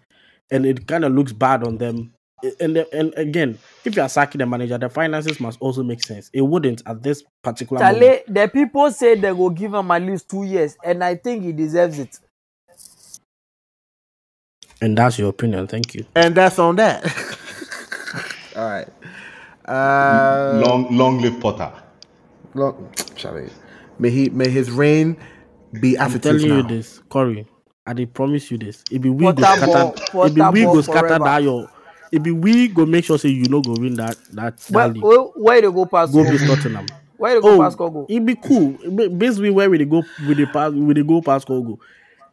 [0.51, 2.15] and it kind of looks bad on them.
[2.59, 6.31] And and again, if you are sacking the manager, the finances must also make sense.
[6.33, 8.23] It wouldn't at this particular moment.
[8.35, 11.53] The people say they will give him at least two years, and I think he
[11.53, 12.19] deserves it.
[14.83, 15.67] And that's your opinion.
[15.67, 16.05] Thank you.
[16.15, 17.05] and that's on that.
[18.57, 18.89] All right.
[19.67, 21.71] Uh, Long, long live Potter.
[22.55, 23.51] long, Charlie.
[23.99, 25.17] May he may his reign
[25.81, 26.57] be I'm telling now.
[26.57, 27.47] you this, Corey.
[27.87, 28.83] I did promise you this.
[28.91, 30.27] It be we go Potter ball- scatter.
[30.27, 31.25] It be we go scatter forever.
[31.25, 31.71] that your.
[32.11, 34.89] It be we go make sure say you no go win that that, that Where,
[34.89, 35.03] league.
[35.05, 36.13] where, where they go past?
[36.13, 36.87] Go beat Tottenham.
[37.19, 38.07] Where you go Oh, pass Congo?
[38.09, 38.73] It'd be cool.
[39.11, 41.79] Basically, where we dey go with the pass, with the go past Congo.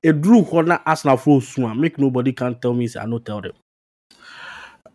[0.04, 1.80] A drew corner Arsenal for soon.
[1.80, 2.88] Make nobody can tell me.
[2.88, 3.54] Say I no tell them.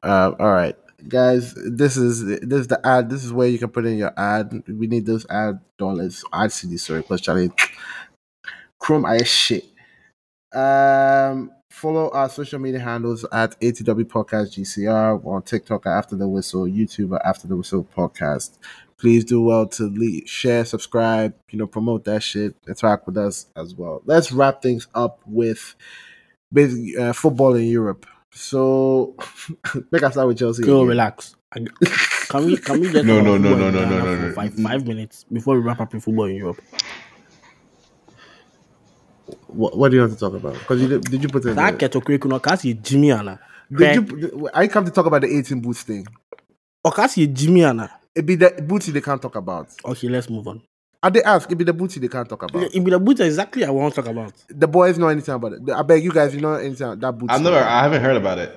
[0.03, 0.77] Um, all right,
[1.07, 1.55] guys.
[1.55, 3.11] This is this is the ad.
[3.11, 4.63] This is where you can put in your ad.
[4.69, 6.77] We need those ad dollars, ad CD.
[6.77, 7.51] Sorry, plus Charlie.
[8.79, 9.65] Chrome I shit.
[10.53, 16.29] Um, follow our social media handles at ATW Podcast GCR on TikTok at After the
[16.29, 18.59] Whistle, YouTube at After the Whistle Podcast.
[19.03, 23.47] Please do well to leave, share, subscribe, you know, promote that shit, interact with us
[23.57, 24.01] as well.
[24.05, 25.75] Let's wrap things up with
[26.53, 28.07] basically uh, football in Europe.
[28.31, 29.17] So,
[29.91, 30.63] make us start with Chelsea.
[30.63, 30.89] Go again.
[30.91, 31.35] relax.
[31.51, 34.33] Can we can we get No, no, no, no, no, no, no, no.
[34.35, 36.63] Five, five minutes before we wrap up in football in Europe.
[39.49, 40.55] What, what do you want to talk about?
[40.55, 43.41] Because you did, did you put in That keto kuno kasi Jimmy Anna.
[43.69, 46.07] did you, I come to talk about the 18 boots thing.
[46.85, 47.91] Okasi Jimmy Anna.
[48.15, 49.69] It be the booty they can't talk about.
[49.85, 50.63] Okay, let's move on.
[51.03, 52.63] And they ask, it be the booty they can't talk about.
[52.63, 54.33] It be the boot exactly I want to talk about.
[54.49, 55.71] The boys know anything about it.
[55.71, 57.33] I beg you guys, you know anything about that booty.
[57.33, 58.57] I've never, I haven't heard about it.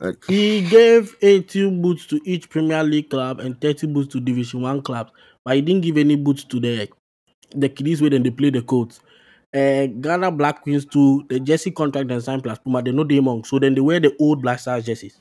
[0.00, 4.62] Like, He gave 18 boots to each Premier League club and 30 boots to Division
[4.62, 5.12] 1 clubs,
[5.44, 6.88] but he didn't give any boots to the
[7.54, 9.00] the kiddies where then they play the coats.
[9.54, 13.16] Uh, Ghana Black Queens to the jersey contract and sign plus Puma, they know they
[13.16, 13.44] among.
[13.44, 15.18] So then they wear the old Black Stars jerseys.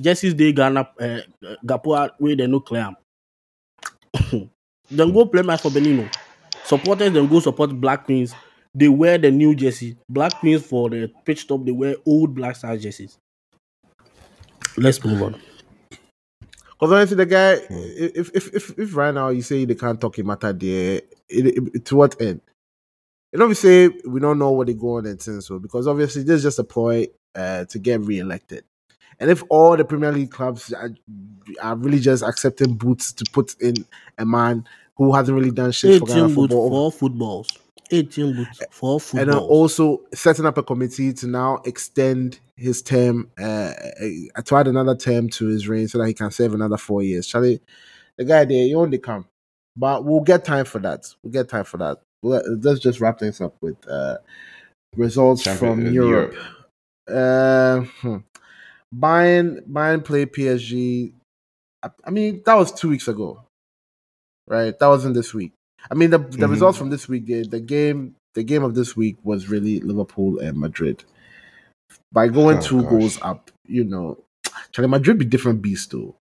[0.00, 1.20] Jerseys they Ghana uh,
[1.64, 2.94] Gapoa where they no clear.
[4.90, 6.12] then go play match for Benino.
[6.64, 8.34] Supporters then go support Black Queens.
[8.74, 9.96] They wear the new jersey.
[10.08, 13.18] Black Queens for the pitch top, they wear old Black Stars jerseys.
[14.76, 15.40] Let's move on.
[16.78, 17.74] Because honestly, the guy, Hmm.
[17.96, 21.46] if, if if if right now you say they can't talk it matter there, it,
[21.74, 22.42] it, to what end?
[23.32, 25.86] You know, we say we don't know what they go on and things so because
[25.86, 28.64] obviously this is just a ploy uh, to get re-elected.
[29.20, 30.90] And if all the Premier League clubs are,
[31.62, 33.74] are really just accepting boots to put in
[34.18, 37.48] a man who hasn't really done shit for Ghana 18 boots football, for footballs.
[37.90, 39.14] 18 boots for footballs.
[39.14, 43.72] and then also setting up a committee to now extend his term uh,
[44.36, 47.02] uh, to add another term to his reign so that he can serve another four
[47.02, 47.26] years.
[47.26, 47.60] Charlie,
[48.16, 49.26] the guy there, he only come,
[49.76, 51.06] but we'll get time for that.
[51.22, 51.98] We'll get time for that.
[52.22, 54.16] Let- Let's just wrap things up with uh,
[54.96, 56.34] results Champion- from uh, Europe.
[57.08, 58.16] Uh, hmm.
[58.96, 61.12] Bayern, Bayern played PSG.
[61.82, 63.42] I, I mean, that was two weeks ago,
[64.48, 64.78] right?
[64.78, 65.52] That wasn't this week.
[65.90, 66.50] I mean, the the Mhm.
[66.50, 70.38] results from this week, the, the game, the game of this week was really Liverpool
[70.40, 71.04] and Madrid.
[72.12, 72.90] By going Oh, two gosh.
[72.90, 74.18] goals up, you know,
[74.72, 76.16] Charlie, Madrid be different beast though.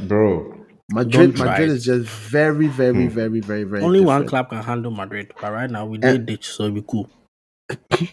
[0.00, 0.54] Bro,
[0.92, 1.72] Madrid, Madrid it.
[1.72, 3.14] is just very, very, Hmm.
[3.14, 3.82] very, very, very.
[3.82, 6.12] Only one club can handle Madrid, but right now we Eh.
[6.12, 7.08] did ditch, so it'll be cool.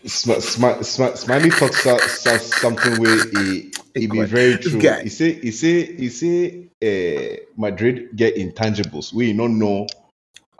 [0.06, 4.82] Sm- Sm- Sm- Smiley talks so- so- something where he, he be very true.
[4.82, 5.04] guy.
[5.04, 9.14] He say he say he say uh, Madrid get intangibles.
[9.14, 9.88] We don't know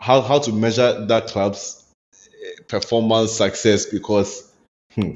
[0.00, 1.84] how how to measure that club's
[2.14, 4.52] uh, performance success because
[4.94, 5.12] hmm,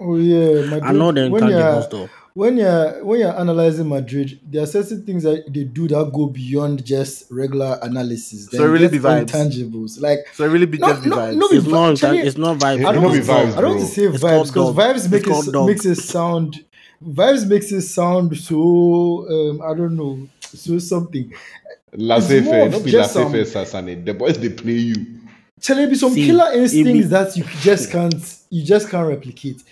[0.00, 0.84] Oh yeah, Madrid.
[0.84, 2.10] I know the when you're, intangibles though.
[2.34, 6.26] When you're when you're analyzing Madrid, there are certain things that they do that go
[6.28, 8.48] beyond just regular analysis.
[8.50, 9.26] So it really be vibes.
[9.26, 10.00] intangibles.
[10.00, 11.36] Like So it really be No, just no, vibes.
[11.36, 12.80] no, It's vi- not, actually- it's not vibes.
[12.80, 14.74] It I don't, don't want vibes, to, I don't want to say It's vibes because
[14.74, 14.76] dog.
[14.76, 15.66] vibes It's make it dog.
[15.66, 16.64] makes it sound
[17.04, 21.32] vibes makes it sound so um, I don't know so something.
[21.94, 24.04] laissez faire, of not be just laissez some- faire, Sasane.
[24.06, 24.96] The boys they play you.
[25.60, 28.14] Shall there be some See, killer instincts be- that you just can't
[28.50, 29.62] you just can't replicate?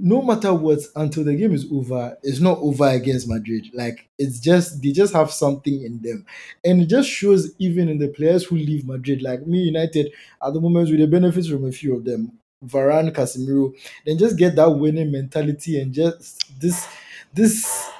[0.00, 3.68] No matter what, until the game is over, it's not over against Madrid.
[3.74, 6.24] Like it's just they just have something in them,
[6.64, 9.22] and it just shows even in the players who leave Madrid.
[9.22, 10.12] Like me, United
[10.44, 12.32] at the moment with the benefits from a few of them,
[12.64, 13.74] Varane, Casemiro,
[14.06, 16.86] then just get that winning mentality and just this
[17.34, 17.90] this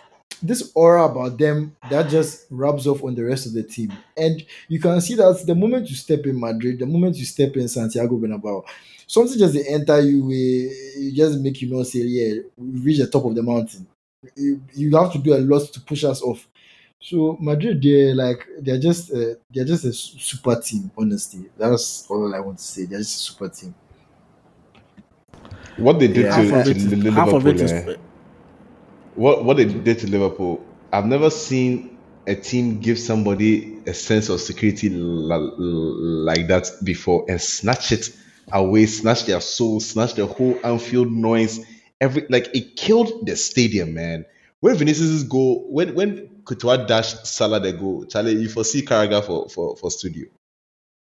[0.42, 3.92] this aura about them that just rubs off on the rest of the team.
[4.16, 7.56] And you can see that the moment you step in Madrid, the moment you step
[7.56, 8.64] in Santiago Bernabeu,
[9.08, 10.70] something just they enter you, eh,
[11.08, 13.88] it just make you know say, yeah, we reach the top of the mountain.
[14.36, 16.48] You, you have to do a lot to push us off.
[17.00, 20.90] So Madrid, they're like they're just uh, they're just a super team.
[20.98, 22.86] Honestly, that's all I want to say.
[22.86, 23.74] They're just a super team.
[25.76, 27.74] What they did Yeah, to, half of to it is, Li- half Liverpool, it is
[27.84, 27.96] eh,
[29.16, 34.28] what what they did to Liverpool, I've never seen a team give somebody a sense
[34.28, 38.10] of security l- like that before and snatch it
[38.52, 41.64] away, snatch their soul, snatch the whole Anfield noise.
[42.00, 44.24] Every like it killed the stadium, man.
[44.60, 49.48] When Vinicius go, when when Courtois dashed Salah the goal, Charlie, you foresee Carragher for
[49.48, 50.26] for for studio.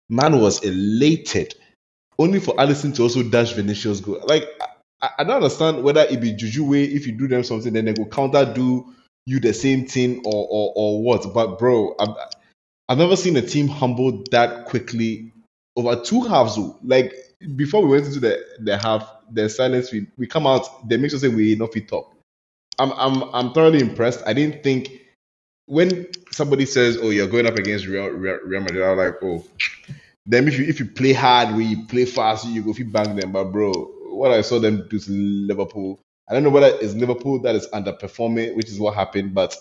[0.10, 1.56] Man was elated,
[2.20, 4.22] only for Alisson to also dash Vinicius goal.
[4.26, 4.48] Like
[5.02, 7.86] I, I don't understand whether it be juju way if you do them something, then
[7.86, 8.94] they go counter do
[9.26, 11.34] you the same thing or or, or what.
[11.34, 12.16] But bro, I'm,
[12.88, 15.34] I've never seen a team humbled that quickly
[15.76, 16.58] over two halves.
[16.84, 17.14] Like
[17.56, 21.12] before we went into the the half, the silence we, we come out, they make
[21.12, 22.12] sure say we not fit talk.
[22.80, 24.24] I'm I'm I'm thoroughly impressed.
[24.26, 24.90] I didn't think
[25.68, 29.44] when somebody says, "Oh, you're going up against Real Real, Real Madrid," I'm like, "Oh."
[30.28, 33.16] Then if you if you play hard, you play fast, you go if you bang
[33.16, 33.32] them.
[33.32, 33.72] But bro,
[34.10, 37.68] what I saw them do to Liverpool, I don't know whether it's Liverpool that is
[37.68, 39.36] underperforming, which is what happened.
[39.36, 39.56] But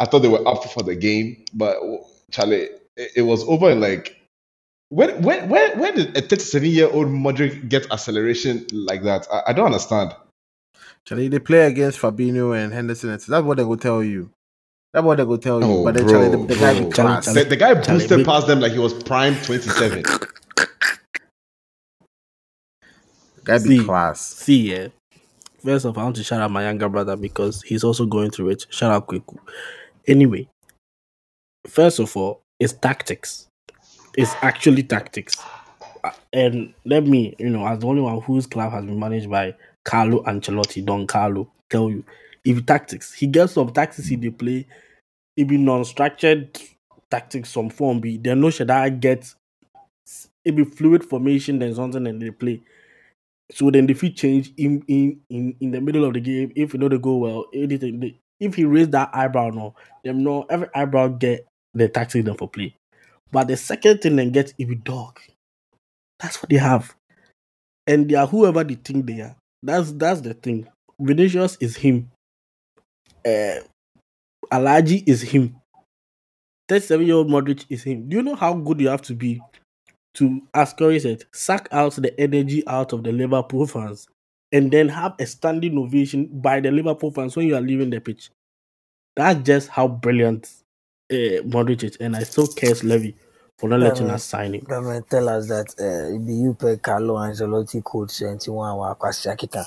[0.00, 1.44] I thought they were up for the game.
[1.54, 1.76] But
[2.32, 4.17] Charlie, it, it was over in like
[4.90, 9.26] when when when when did a 37 year old Modric get acceleration like that?
[9.32, 10.14] I, I don't understand.
[11.04, 13.10] Charlie, they play against Fabinho and Henderson.
[13.10, 14.30] That's what they will tell you.
[14.92, 15.66] That's what they will tell you.
[15.66, 16.84] Oh, but then bro, Charlie, the, the guy bro.
[16.88, 17.32] be class.
[17.32, 20.02] The, the guy boosted big- past them like he was prime 27.
[20.02, 20.28] The
[23.44, 23.84] guy be See.
[23.84, 24.20] class.
[24.20, 24.88] See, yeah.
[25.64, 28.30] First of all, I want to shout out my younger brother because he's also going
[28.30, 28.66] through it.
[28.70, 29.38] Shout out Kweku.
[30.06, 30.48] Anyway,
[31.66, 33.47] first of all, it's tactics.
[34.16, 35.36] It's actually tactics.
[36.32, 39.54] And let me, you know, as the only one whose club has been managed by
[39.84, 42.04] Carlo Ancelotti, Don Carlo, tell you,
[42.44, 44.66] if tactics, he gets some tactics he dey play,
[45.36, 46.58] it be non-structured
[47.10, 48.18] tactics, some form be.
[48.18, 49.34] Then no should I get
[50.44, 52.62] it be fluid formation, then something and they play.
[53.52, 56.52] So then the fit change in in in, in the middle of the game.
[56.56, 60.24] If you know they go well, anything they, if he raise that eyebrow no, them
[60.24, 62.76] no every eyebrow get the tactics them for play.
[63.32, 65.18] But the second thing then get it be dog.
[66.20, 66.94] That's what they have.
[67.86, 69.36] And they are whoever they think they are.
[69.62, 70.68] That's that's the thing.
[71.00, 72.10] Vinicius is him.
[73.26, 73.60] Uh
[74.52, 75.56] Alaji is him.
[76.68, 78.08] 37 year old Modric is him.
[78.08, 79.40] Do you know how good you have to be
[80.14, 84.06] to, as Corey said, suck out the energy out of the Liverpool fans
[84.52, 88.00] and then have a standing ovation by the Liverpool fans when you are leaving the
[88.00, 88.30] pitch?
[89.16, 90.50] That's just how brilliant
[91.10, 91.96] uh, Modric.
[92.00, 93.14] And I still curse Levy
[93.56, 94.60] for not letting us sign him.
[94.64, 99.66] Government tell us that uh, you pay Carlo Ancelotti coach 21 wa kwasi akika.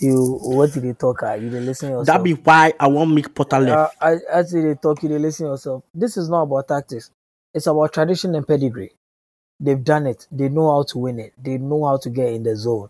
[0.00, 1.22] You what did they talk?
[1.22, 1.34] ah?
[1.34, 2.06] You listen yourself.
[2.06, 3.96] That be why I want Mick Potter uh, left.
[4.00, 5.84] I as they talk, you listen yourself.
[5.94, 7.10] This is not about tactics.
[7.54, 8.92] It's about tradition and pedigree.
[9.60, 10.26] They've done it.
[10.32, 11.34] They know how to win it.
[11.40, 12.88] They know how to get in the zone.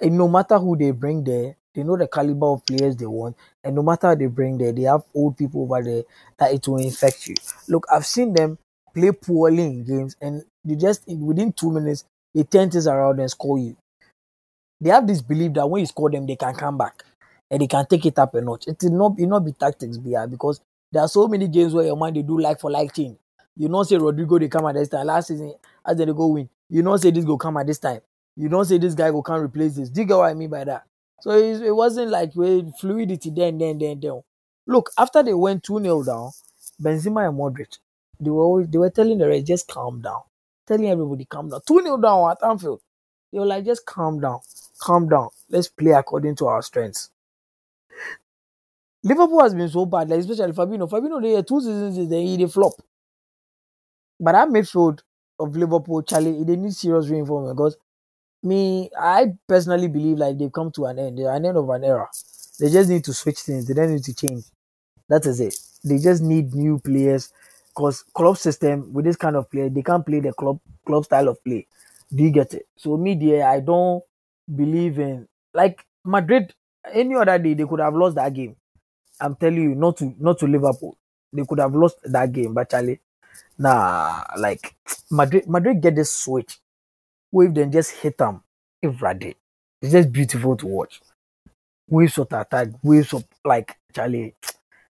[0.00, 3.36] And no matter who they bring there, they know the caliber of players they want.
[3.64, 6.04] And no matter what they bring there, they have old people over there
[6.38, 7.36] that it will infect you.
[7.68, 8.58] Look, I've seen them
[8.94, 12.04] play poorly in games, and they just within two minutes
[12.34, 13.76] they turn things around and score you.
[14.80, 17.04] They have this belief that when you score them, they can come back
[17.50, 18.68] and they can take it up a notch.
[18.68, 20.60] It will not, it not be tactics, BR, because
[20.92, 23.18] there are so many games where your man they do like for like thing.
[23.56, 25.06] You don't say Rodrygo they come at this time.
[25.06, 25.54] Last season,
[25.86, 26.48] as they go win.
[26.70, 28.00] You don't say this go come at this time.
[28.36, 29.90] You don't say this guy go come replace this.
[29.90, 30.84] Do you get what I mean by that?
[31.20, 34.22] So it, it wasn't like fluidity then, then, then, then.
[34.66, 36.30] Look, after they went 2 0 down,
[36.82, 37.78] Benzema and Modric,
[38.20, 40.20] they were always, they were telling the rest, just calm down.
[40.66, 41.60] Telling everybody, calm down.
[41.66, 42.80] 2 0 down at Anfield.
[43.32, 44.40] They were like, just calm down.
[44.80, 45.28] Calm down.
[45.50, 47.10] Let's play according to our strengths.
[49.02, 50.88] Liverpool has been so bad, like especially Fabinho.
[50.90, 52.72] Fabinho, they two seasons, they, they flop.
[54.20, 55.00] But that midfield
[55.38, 57.76] of Liverpool, Charlie, they need serious reinforcement because
[58.42, 62.08] me, I personally believe like they've come to an end, an end of an era.
[62.60, 63.66] They just need to switch things.
[63.66, 64.44] They don't need to change.
[65.08, 65.56] That is it.
[65.84, 67.32] They just need new players
[67.68, 71.28] because club system with this kind of player, they can't play the club club style
[71.28, 71.66] of play.
[72.14, 72.66] Do you get it?
[72.76, 74.02] So me, there, I don't
[74.54, 76.54] believe in like Madrid.
[76.92, 78.56] Any other day, they could have lost that game.
[79.20, 80.96] I'm telling you, not to not to Liverpool.
[81.32, 83.00] They could have lost that game, but Charlie,
[83.58, 84.74] nah, like
[85.10, 86.58] Madrid, Madrid get this switch.
[87.32, 88.42] Wave then just hit them.
[88.82, 89.36] If ready,
[89.82, 91.00] it's just beautiful to watch.
[91.88, 94.34] Waves of attack, waves of like Charlie.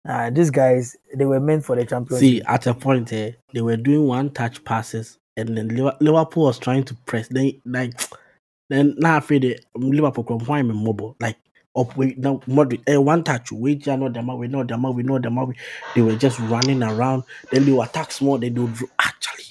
[0.08, 3.62] Uh, these guys, they were meant for the Champions See, at a point here, they
[3.62, 7.28] were doing one touch passes, and then Liverpool was trying to press.
[7.28, 7.94] They like,
[8.70, 11.38] then now afraid they Liverpool come why me mobile like
[11.76, 15.04] up with now Modric eh, one touch wait ya know them we know them we
[15.04, 15.54] know them
[15.96, 17.24] they were just running around.
[17.50, 18.38] Then they would attack small.
[18.38, 18.90] Then they would draw.
[19.00, 19.46] actually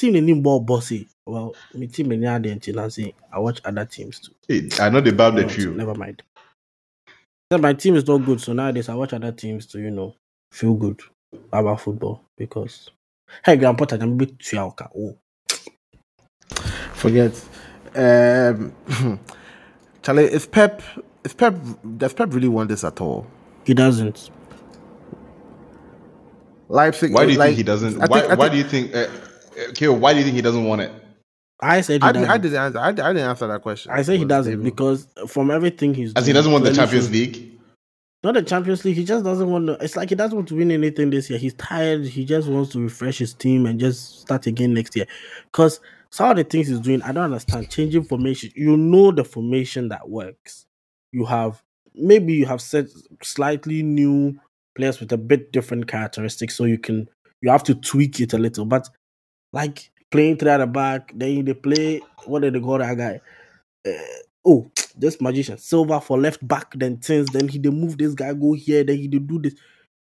[0.00, 1.08] team need ball bossy.
[1.30, 4.32] Well, my team in the say I watch other teams too.
[4.48, 5.70] Hey, I know they bow the No.
[5.72, 6.22] Never mind.
[7.50, 10.14] Yeah, my team is not good, so nowadays I watch other teams to you know
[10.52, 11.00] feel good
[11.52, 12.90] about football because
[13.44, 14.80] hey, Graham Potter, I'm a bit too out.
[14.96, 15.16] Oh,
[16.94, 17.32] Forget.
[17.94, 18.72] Um,
[20.02, 20.82] Charlie, is Pep?
[21.24, 21.56] Is Pep?
[21.96, 23.26] Does Pep really want this at all?
[23.64, 24.30] he doesn't.
[26.68, 27.12] Leipzig.
[27.12, 28.00] Why do you like, think he doesn't?
[28.00, 28.94] I why, think- why think- do you think?
[28.94, 30.92] Uh, Kale, why do you think he doesn't want it?
[31.62, 32.22] I said he I, doesn't.
[32.22, 32.78] didn't- I didn't answer.
[32.78, 33.92] I, I didn't answer that question.
[33.92, 37.06] I say he doesn't David- because from everything he's As he doesn't want the Champions
[37.06, 37.58] shows- League.
[38.24, 38.96] not the Champions League.
[38.96, 39.72] He just doesn't want to.
[39.74, 41.38] It's like he doesn't want to win anything this year.
[41.38, 42.04] He's tired.
[42.06, 45.06] He just wants to refresh his team and just start again next year.
[45.52, 45.80] Because
[46.10, 47.70] some of the things he's doing, I don't understand.
[47.70, 48.50] Changing formation.
[48.56, 50.66] You know the formation that works.
[51.12, 51.62] You have
[51.94, 52.86] maybe you have set
[53.22, 54.38] slightly new
[54.76, 57.08] players with a bit different characteristics, so you can
[57.42, 58.64] you have to tweak it a little.
[58.64, 58.88] But
[59.52, 63.20] like playing through at the back, then they play what did they call that guy?
[63.86, 63.92] Uh,
[64.44, 68.32] oh, this magician silver for left back, then things, then he they move this guy
[68.34, 69.54] go here, then he they do this.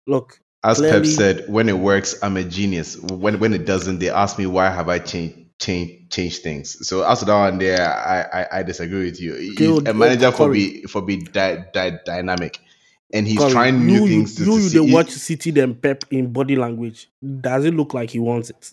[0.08, 2.98] Look, As clearly, Pep said, when it works, I'm a genius.
[2.98, 6.88] When when it doesn't, they ask me why have I changed change change things.
[6.88, 9.56] So as that one there, I, I I disagree with you.
[9.56, 12.60] Dude, a manager for be for be di- di- dynamic,
[13.14, 14.86] and he's Corey, trying new you, things to, you, to you see.
[14.88, 17.10] they watch City then Pep in body language.
[17.42, 18.72] Does it look like he wants it?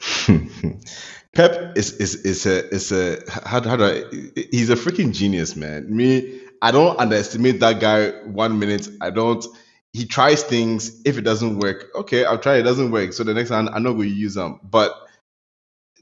[1.34, 4.04] Pep is is is a is a how, how do I
[4.50, 5.94] he's a freaking genius, man.
[5.94, 8.88] Me, I don't underestimate that guy one minute.
[9.00, 9.44] I don't
[9.92, 11.02] he tries things.
[11.04, 12.60] If it doesn't work, okay, I'll try it.
[12.60, 13.12] it doesn't work.
[13.12, 14.60] So the next time I'm not going to use them.
[14.62, 14.92] But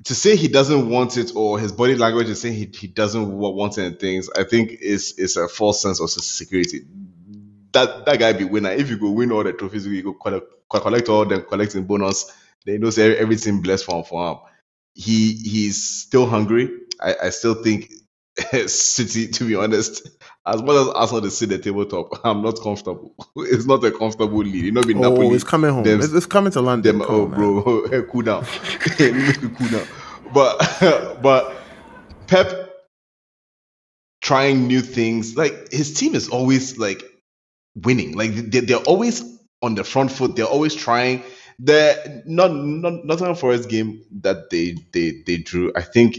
[0.05, 3.37] to say he doesn't want it or his body language is saying he, he doesn't
[3.39, 6.83] wa- want any things, I think is is a false sense of security.
[7.73, 8.71] That that guy be winner.
[8.71, 12.33] If you go win all the trophies, you go collect, collect all them collecting bonus.
[12.67, 14.39] They know everything blessed for for him.
[14.95, 16.69] He he's still hungry.
[17.01, 17.93] I, I still think
[18.67, 20.09] City, to be honest,
[20.47, 23.15] as much as Arsenal they sit the tabletop, I'm not comfortable.
[23.37, 24.55] It's not a comfortable lead.
[24.65, 25.29] You know, be Oh, Napoli.
[25.37, 25.85] it's coming home.
[25.85, 26.99] them- It's, it's coming to London.
[26.99, 27.39] them oh man.
[27.39, 29.87] bro hey, cool down cool down
[30.35, 31.57] but but
[32.27, 32.71] pep
[34.21, 37.03] trying new things like his team is always like
[37.77, 39.23] winning like they, they're always
[39.63, 41.23] on the front foot they're always trying
[41.59, 46.19] the not not Nottingham Forest game that they they they drew I think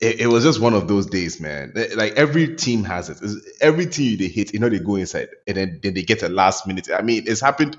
[0.00, 1.72] it, it was just one of those days, man.
[1.76, 3.18] Eh, like every team has it.
[3.18, 6.22] It's- Every team they hit, you know, they go inside and then, then they get
[6.22, 6.88] a last minute.
[6.96, 7.76] I mean, it's happened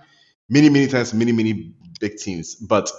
[0.49, 2.55] many, many times, many, many big teams.
[2.55, 2.91] But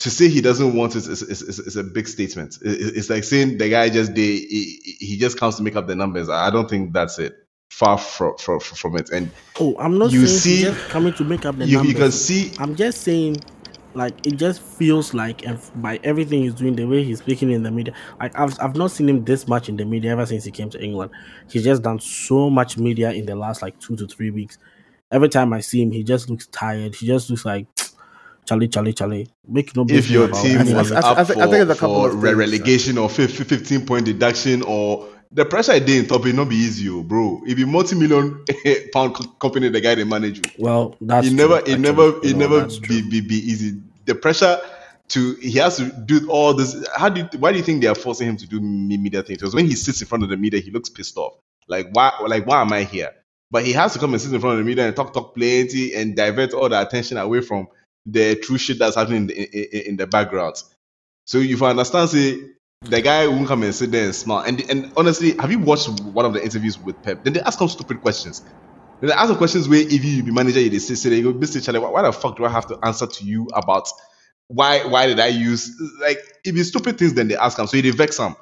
[0.00, 2.58] to say he doesn't want it is, is, is, is a big statement.
[2.62, 5.86] It- It's like saying the guy just they he, he just comes to make up
[5.86, 6.28] the numbers.
[6.28, 7.34] I don't think that's it.
[7.70, 9.10] Far from from, from it.
[9.10, 11.92] And Oh, I'm not You see- just coming to make up the you, numbers.
[11.92, 13.36] you can see I'm just saying,
[13.94, 17.62] like it just feels like, and by everything he's doing, the way he's speaking in
[17.62, 20.44] the media, like I've I've not seen him this much in the media ever since
[20.44, 21.10] he came to England.
[21.50, 24.58] He's just done so much media in the last like two to three weeks.
[25.10, 26.94] Every time I see him, he just looks tired.
[26.94, 27.66] He just looks like
[28.46, 29.28] Charlie, Charlie, Charlie.
[29.48, 30.92] Make no if your team was.
[30.92, 33.08] I- I up think- for, I think it's a couple for of re- relegation or
[33.10, 37.02] 15 point deduction or the pressure I did in top it not be easy, oh,
[37.02, 37.42] bro.
[37.46, 38.44] If you multi-million
[38.92, 40.52] pound company, the guy they manage you.
[40.58, 43.80] Well, that's it true, never, it never, it know, never be, be be easy.
[44.04, 44.58] The pressure
[45.08, 46.86] to he has to do all this.
[46.96, 49.40] How do you, why do you think they are forcing him to do media things?
[49.40, 51.34] Because when he sits in front of the media, he looks pissed off.
[51.68, 53.12] Like why, like why am I here?
[53.50, 55.34] But he has to come and sit in front of the media and talk, talk
[55.34, 57.68] plenty and divert all the attention away from
[58.04, 60.62] the true shit that's happening in the, in, in the background.
[61.26, 62.40] So if I understand, say
[62.90, 64.44] the guy won't come and sit there and smile.
[64.46, 67.24] And and honestly, have you watched one of the interviews with Pep?
[67.24, 68.42] Then they ask him stupid questions.
[69.00, 71.64] Then they ask him questions where if you be manager, you say, they go, Mr.
[71.64, 73.88] Charlie, why, the fuck do I have to answer to you about
[74.48, 75.70] why why did I use
[76.00, 77.66] like if it's stupid things, then they ask him.
[77.68, 78.36] So they vex him.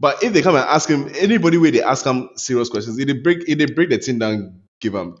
[0.00, 3.06] But if they come and ask him anybody where they ask him serious questions, if
[3.06, 5.18] they break if they break the thing down, give him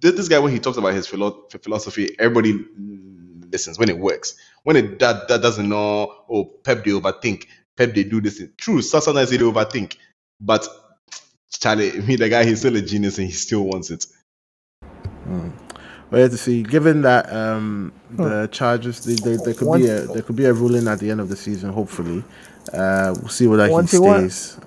[0.00, 2.64] this, this guy when he talks about his philo- philosophy, everybody
[3.52, 4.36] listens when it works.
[4.64, 7.46] When it that, that doesn't know, oh Pep they overthink,
[7.76, 8.42] Pep they do this.
[8.56, 9.96] True, so sometimes they overthink,
[10.40, 10.66] but
[11.58, 14.06] Charlie, me the guy, he's still a genius and he still wants it.
[16.10, 16.62] We have to see.
[16.62, 20.44] Given that um, the charges, they, they, there could One- be a there could be
[20.46, 21.70] a ruling at the end of the season.
[21.70, 22.24] Hopefully,
[22.72, 24.58] uh, we'll see whether he One thing, one- stays.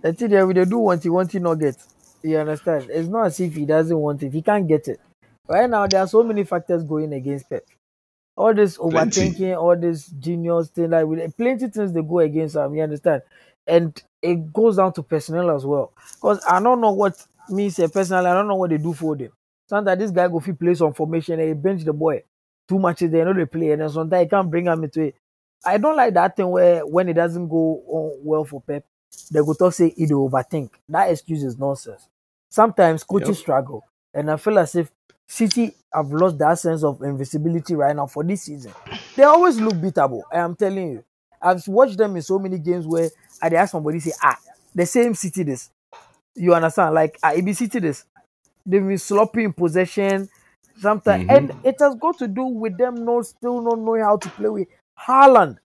[0.00, 1.76] The thing that we dey do want he want he not get.
[2.22, 2.86] You understand?
[2.88, 4.32] It's not as if he doesn't want it.
[4.32, 5.00] He can't get it.
[5.48, 7.64] Right now, there are so many factors going against Pep.
[8.36, 12.74] All this overthinking, all this genius thing, like with plenty things they go against him.
[12.74, 13.22] You understand?
[13.66, 15.92] And it goes down to personnel as well.
[16.14, 17.14] Because I don't know what
[17.48, 18.26] me say personally.
[18.26, 19.30] I don't know what they do for them.
[19.68, 22.22] Sometimes this guy go fit play some formation and he bench the boy.
[22.68, 25.02] Too much is there, no they play, and then sometimes he can't bring him into
[25.02, 25.16] it.
[25.64, 28.84] I don't like that thing where when it doesn't go on well for Pep,
[29.30, 30.70] they go talk say he dey overthink.
[30.88, 32.08] That excuse is nonsense.
[32.48, 33.42] Sometimes coaches Yep.
[33.42, 34.90] struggle, and I feel as if
[35.32, 38.72] City have lost that sense of invisibility right now for this season.
[39.16, 40.22] They always look beatable.
[40.32, 41.04] I am telling you.
[41.40, 43.10] I've watched them in so many games where
[43.40, 44.38] I dey ask somebody say, ah,
[44.74, 45.70] the same City this.
[46.34, 46.94] You understand?
[46.94, 48.04] Like ah, it be City this.
[48.66, 50.28] They've been sloppy in possession
[50.80, 51.36] sometimes, Mhm.
[51.36, 54.48] and it has got to do with them not still not knowing how to play
[54.50, 54.68] with
[54.98, 55.58] Haaland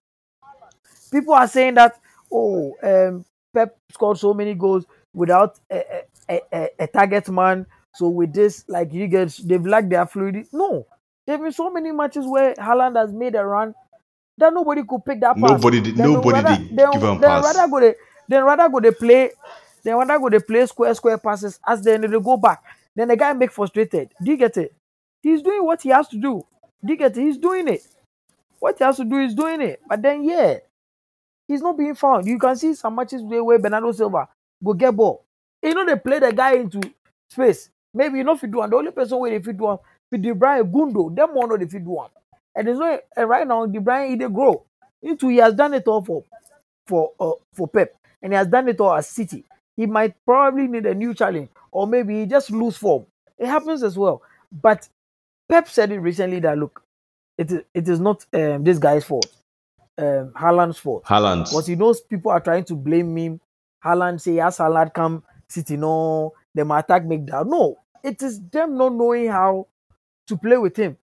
[1.10, 1.98] people are saying that
[2.32, 7.66] oh um Pep scored so many goals without a, a, a, a target man.
[7.94, 10.48] So with this, like you get, they've lacked their fluidity.
[10.52, 10.86] No,
[11.26, 13.74] there've been so many matches where Haaland has made a run
[14.36, 15.50] that nobody could pick that pass.
[15.50, 17.44] Nobody did- Then nobody rather, did then, give him then pass.
[17.56, 17.94] rather go they,
[18.28, 19.30] then rather go they play,
[19.82, 22.62] then rather go they play square square passes as then they go back.
[22.94, 24.10] Then the guy make frustrated.
[24.22, 24.74] Do you get it?
[25.22, 26.44] He's doing what he has to do.
[26.84, 27.20] Do you get it?
[27.20, 27.86] He's doing it.
[28.60, 29.80] What he has to do is doing it.
[29.88, 30.58] But then yeah,
[31.48, 32.26] he's not being found.
[32.26, 34.28] You can see some matches where, where Bernardo Silva
[34.62, 35.24] go get ball.
[35.62, 36.80] You know they play the guy into
[37.30, 37.70] space.
[37.98, 38.70] Maybe you know if you do one.
[38.70, 39.78] The only person where they fit do one,
[40.12, 42.10] with De Bruyne, Gundo, them one know if fit do one.
[42.54, 44.62] And there's no and right now De Bruyne he dey grow.
[45.02, 46.22] Into he has done it all for
[46.86, 49.44] for uh, for Pep, and he has done it all at City.
[49.76, 53.04] He might probably need a new challenge, or maybe he just lose form.
[53.36, 54.22] It happens as well.
[54.52, 54.88] But
[55.48, 56.82] Pep said it recently that look,
[57.36, 59.26] it is it is not um, this guy's fault,
[59.98, 61.04] um, Haaland's fault.
[61.04, 61.44] Haaland.
[61.44, 63.40] Because he knows people are trying to blame him.
[63.84, 67.50] Haaland say, "Yes, Haaland come, City no, them attack make down.
[67.50, 69.66] No, it is them not knowing how
[70.28, 70.96] to play with him.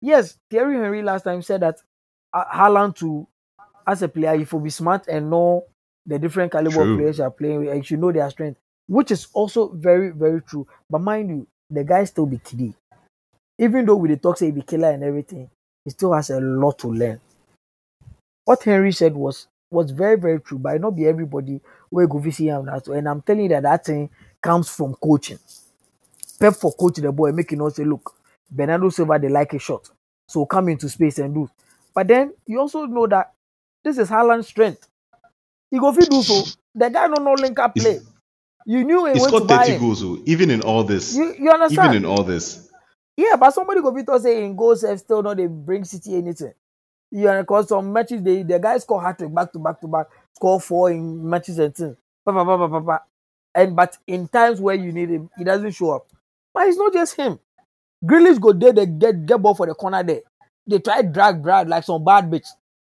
[0.00, 1.78] Yes, Thierry Henry last time said that
[2.32, 3.26] uh, Haaland to,
[3.86, 5.64] as a player, if will be smart and know
[6.06, 6.92] the different caliber True.
[6.92, 9.68] of players you are playing with, and you should know their strength, which is also
[9.72, 10.66] very, very true.
[10.88, 12.74] But mind you, the guy still be kiddie.
[13.58, 15.50] Even though with the talk say he be killer and everything,
[15.84, 17.20] he still has a lot to learn
[18.44, 22.44] what Henry said was was very very true, but not be everybody where go visit
[22.46, 22.86] him that.
[22.88, 24.10] And I'm telling you that that thing
[24.42, 25.38] comes from coaching.
[26.40, 28.16] Pep for coach the boy, make you know say, look,
[28.50, 29.90] Bernardo Silva they like a shot,
[30.28, 31.50] so come into space and do.
[31.94, 33.34] But then you also know that
[33.84, 34.88] this is Haaland's strength.
[35.70, 36.52] He go fit do so.
[36.74, 38.02] The guy don't know link up play.
[38.66, 39.80] You knew he went to buy 30 him.
[39.80, 41.22] goals, even in all this.
[41.22, 41.88] You you understand?
[41.88, 42.70] even in all this.
[43.16, 46.16] Yeah, but somebody go fit talk say in goals sef still not they bring City
[46.16, 46.54] anything.
[47.10, 50.06] Yeah, because some matches they the guys score hat trick back to back to back,
[50.36, 51.96] score four in matches and things.
[53.54, 56.06] And but in times where you need him, he doesn't show up.
[56.54, 57.38] But it's not just him.
[58.04, 60.22] Grealish go there, they get get ball for the corner there.
[60.66, 62.48] They try drag Brad like some bad bitch.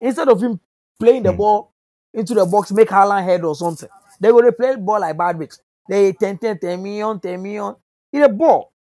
[0.01, 0.61] Instead of him
[1.01, 1.39] playing the Hmm.
[1.39, 1.73] ball
[2.15, 3.89] into the box, make Haaland head or something.
[4.21, 5.59] They go they play ball like bad bitch.
[5.89, 7.77] They 10 10 10 million, 10 million.
[8.13, 8.73] It's a ball.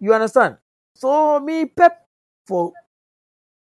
[0.00, 0.58] You understand?
[0.96, 2.06] So me Pep
[2.46, 2.74] for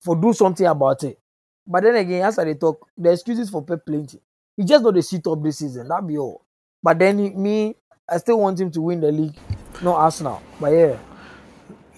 [0.03, 1.19] for do something about it.
[1.67, 4.21] But then again, as I talk, the excuses for Pep plenty.
[4.57, 5.89] He just not the sit up this season.
[5.89, 6.45] That be all.
[6.83, 7.77] But then he, me,
[8.09, 9.39] I still want him to win the league,
[9.81, 10.43] not Arsenal.
[10.61, 10.99] But yeah,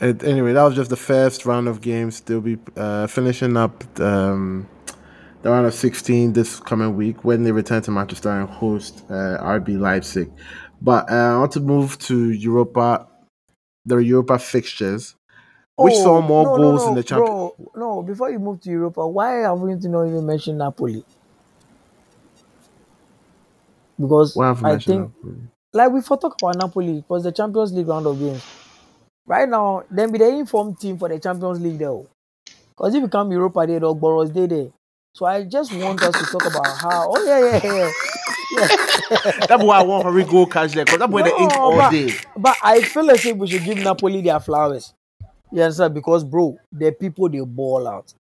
[0.00, 2.20] And anyway, that was just the first round of games.
[2.20, 4.68] They'll be uh, finishing up um,
[5.42, 9.38] the round of 16 this coming week when they return to Manchester and host uh,
[9.40, 10.30] RB Leipzig.
[10.80, 13.08] But uh, I want to move to Europa,
[13.86, 15.16] the Europa fixtures,
[15.76, 17.30] which saw more Oh, no, goals no, no, in the Champions.
[17.30, 21.04] Bro, no, before you move to Europa, why have we not even mentioned Napoli?
[23.98, 25.48] Because Why have you I mentioned think, that?
[25.72, 28.44] Like we for talk about Napoli, because the Champions League round of games.
[29.26, 32.06] Right now, then be the informed team for the Champions League though.
[32.70, 34.68] Because if you come Europa, they dog Boros they there.
[35.14, 37.10] So I just want us to talk about how.
[37.12, 37.90] Oh yeah, yeah, yeah.
[39.30, 39.46] yeah.
[39.46, 41.90] That's why I want Hurry go cash there because that boy they ink all but-
[41.90, 42.14] day.
[42.36, 44.94] But I feel as if we should give Napoli their flowers.
[45.50, 45.94] You understand?
[45.94, 48.14] Because bro, the people they ball out.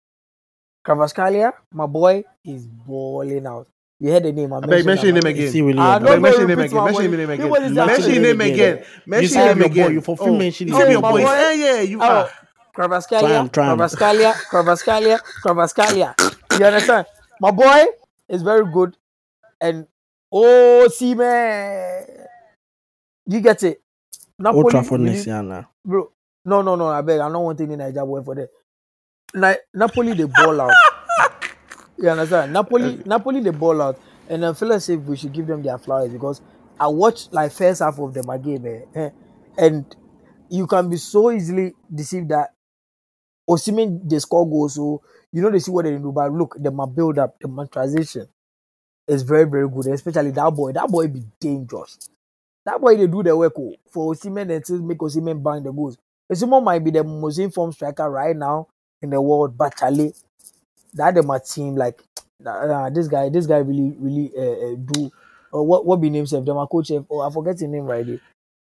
[0.87, 3.67] Kvaratskhelia, my boy, is balling out.
[3.99, 4.53] You heard the name.
[4.53, 5.37] I I beg, mention mentioned him him.
[5.45, 5.67] Is again.
[5.67, 6.77] really Ah, a no, Beg, mention him repeat again.
[6.77, 7.17] my Mention boy.
[7.19, 7.49] him again.
[7.51, 8.53] was Mention actual him name again.
[8.79, 8.85] again.
[9.07, 9.93] Mention You him say boy, again.
[9.93, 11.17] you for free Oh, mention you his be name your boy.
[11.23, 11.29] again.
[11.35, 12.31] Eh, yeah, you Oh, are.
[12.77, 13.79] Kvaratskhelia, Try him, try him.
[13.79, 16.59] Kvaratskhelia, Kvaratskhelia, Kvaratskhelia.
[16.61, 17.07] You understand?
[17.41, 17.87] My boy
[18.29, 18.97] is very good.
[19.63, 19.87] And
[20.31, 22.05] oh, see man,
[23.27, 23.81] you get it.
[24.39, 25.71] Napoli, Old Trafford really- next year now.
[25.87, 26.13] bro.
[26.45, 26.89] No, no, no.
[26.89, 27.19] I beg.
[27.19, 28.51] I don't want any Niger boy for that.
[29.35, 30.71] Na- Napoli they ball out.
[31.99, 32.53] You understand?
[32.53, 33.99] Napoli, Napoli they ball out,
[34.29, 36.41] and I feel as if we should give them their flowers because
[36.79, 39.11] I watched like first half of them game, eh, eh,
[39.57, 39.97] and
[40.51, 42.51] you can be so easily deceived that
[43.49, 45.03] Osimhen they score goals, so
[45.33, 46.13] you know they see what they do.
[46.13, 48.27] But look, the my build up, the transition
[49.09, 50.73] is very very good, especially that boy.
[50.73, 51.99] That boy be dangerous.
[52.67, 55.73] That boy they do the work oh, for Osimhen and to make Osimhen bang the
[55.73, 55.97] goals.
[56.31, 58.67] Osimhen might be the most informed striker right now
[59.01, 60.13] in the world, but Charlie,
[60.95, 62.03] that them my team like
[62.45, 65.11] uh, this guy, this guy really really uh, uh, do.
[65.55, 66.57] Uh, what what be names of them?
[66.57, 68.21] My coach, oh I forget his name right there.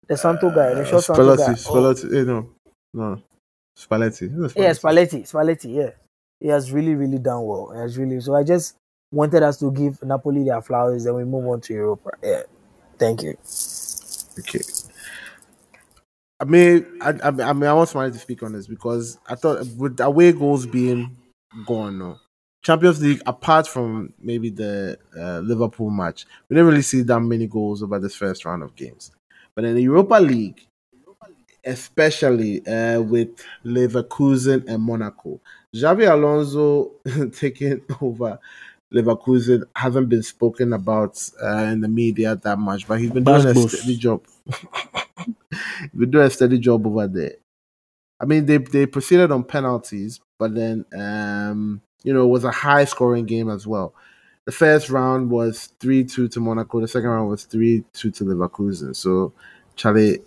[0.09, 1.43] The Santo guy, the short Santo guy.
[1.55, 1.67] Spalletti.
[1.69, 2.17] Oh, Spalletti.
[2.17, 2.51] eh, no.
[2.95, 3.23] No.
[3.77, 4.31] Spalletti.
[4.31, 5.91] Who's yeah, Spalletti, Spalletti, yeah.
[6.41, 7.73] He has really, really done well.
[7.75, 8.21] He has really.
[8.21, 8.77] So I just
[9.13, 12.11] wanted us to give Napoli their flowers, then we move on to Europa.
[12.23, 12.43] Yeah.
[12.99, 13.37] Thank you.
[14.39, 14.61] Okay.
[16.39, 19.35] I mean, I, I, I mean, I want somebody to speak on this because I
[19.35, 21.17] thought with away goals being
[21.65, 22.19] gone, no,
[22.67, 27.47] Champions League, apart from maybe the uh, Liverpool match, we didn't really see that many
[27.47, 29.13] goals over this first round of games.
[29.55, 30.67] But in the Europa League,
[31.65, 33.31] especially uh, with
[33.65, 35.41] Leverkusen and Monaco,
[35.75, 36.91] Xabi Alonso
[37.33, 38.39] taking over
[38.93, 43.47] Leverkusen hasn't been spoken about uh, in the media that much, but he's been doing
[43.47, 44.23] a steady job.
[45.25, 47.35] he's been doing a steady job over there.
[48.19, 52.51] I mean, they they proceeded on penalties, but then um, you know it was a
[52.51, 53.95] high scoring game as well.
[54.45, 56.81] The first round was three two to Monaco.
[56.81, 58.95] The second round was three two to Leverkusen.
[58.95, 59.33] So,
[59.75, 60.21] Charlie,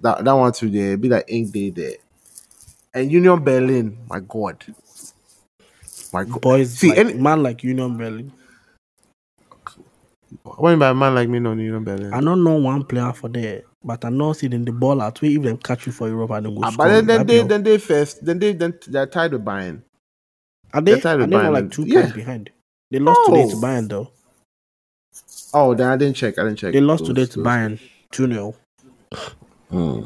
[0.00, 1.96] that that one too there be like ink day there.
[2.94, 4.64] And Union Berlin, my God,
[6.12, 6.40] my God.
[6.40, 8.32] Boys, See, like, any, man like Union Berlin.
[10.42, 12.12] What do you mean by a man like me no Union Berlin?
[12.12, 15.22] I don't know one player for there, but I know see them the ball out.
[15.22, 16.86] If them catch you for Europe and then go Ah, score.
[16.86, 19.82] but then, then they then they first then they then they're tied with Bayern.
[20.72, 20.92] are they?
[20.92, 22.00] they're tied Are with they Bayern like two yeah.
[22.02, 22.50] points behind?
[22.90, 23.60] They lost today to Oh.
[23.60, 24.10] Bayern though.
[25.54, 26.38] Oh, then I didn't check.
[26.38, 26.72] I didn't check.
[26.72, 27.80] They lost those- today to those- Bayern
[28.10, 28.54] two 0
[29.70, 30.02] Hmm.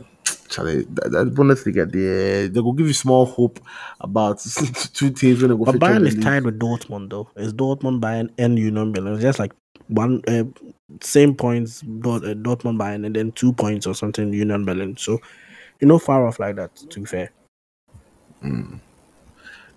[0.48, 3.58] Charlie, that, that Bundesliga, they they will give you small hope
[4.00, 4.38] about
[4.94, 7.28] two teams when they go But Bayern is tied with Dortmund though.
[7.36, 9.14] It's Dortmund, Bayern, and Union Berlin.
[9.14, 9.52] It's just like
[9.88, 10.44] one uh,
[11.00, 14.96] same points, Dort, uh, Dortmund, Bayern, and then two points or something Union Berlin.
[14.96, 15.20] So
[15.80, 16.74] you know, far off like that.
[16.76, 17.30] To be fair,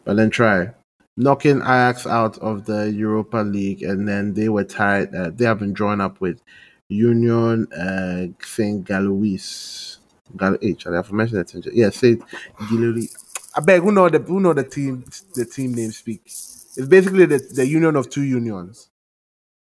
[0.04, 0.72] But then try
[1.18, 5.14] knocking Ajax out of the Europa League, and then they were tied.
[5.14, 6.42] Uh, they have been drawn up with
[6.88, 10.00] Union uh, Saint-Gilloise.
[10.38, 10.88] Gal H.
[10.88, 11.74] I have mentioned that.
[11.74, 12.22] Yeah, Saint
[12.70, 13.10] Galois.
[13.56, 13.82] I beg.
[13.82, 15.04] Who know the who know the team
[15.34, 16.22] the team name speak?
[16.26, 18.90] It's basically the, the union of two unions.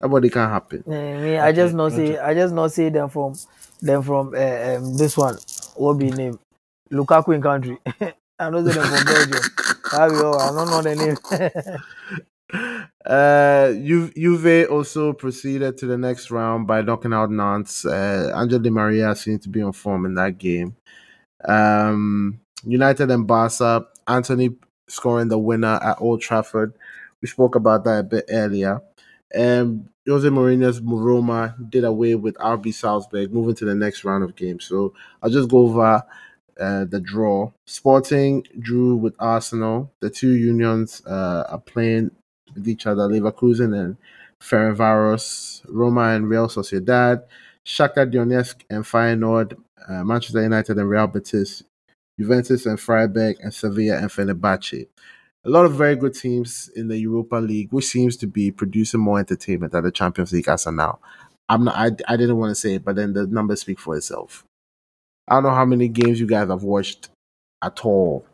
[0.01, 0.85] That it can happen.
[0.87, 2.17] Eh, me, I just not see.
[2.17, 3.35] I just not see them from
[3.81, 5.37] them from uh, um, this one.
[5.75, 6.39] What be name?
[6.93, 7.79] Lukaku in country.
[8.39, 9.43] I know them from Belgium.
[9.91, 10.39] That be all.
[10.41, 11.79] I don't know the name.
[13.05, 17.85] Uh, Ju- Juve also proceeded to the next round by knocking out Nantes.
[17.85, 20.75] Uh, Angel Di Maria seemed to be on form in that game.
[21.47, 24.57] Um, United and Barca, Antony
[24.89, 26.75] scoring the winner at Old Trafford.
[27.21, 28.81] We spoke about that a bit earlier.
[29.35, 34.37] Um, Jose Mourinho's Roma did away with RB Salzburg, moving to the next round of
[34.37, 34.65] games.
[34.65, 36.03] So I'll just go over
[36.59, 37.53] uh, the draw.
[37.67, 39.93] Sporting drew with Arsenal.
[40.01, 42.11] The two unions uh, are playing
[42.55, 43.97] with each other, Leverkusen and
[44.41, 47.23] Ferencvaros, Roma and Real Sociedad,
[47.65, 49.57] Shakhtar Donetsk and Feyenoord,
[49.89, 51.63] uh, Manchester United and Real Betis,
[52.19, 54.89] Juventus and Freiburg, and Sevilla and Fenerbahce.
[55.49, 59.01] A lot of very good teams in the Europa League, which seems to be producing
[59.01, 60.99] more entertainment than the Champions League as of now.
[61.49, 61.75] I'm not.
[61.75, 64.45] I, I didn't want to say it, but then the numbers speak for itself.
[65.27, 67.09] I don't know how many games you guys have watched
[67.63, 68.27] at all.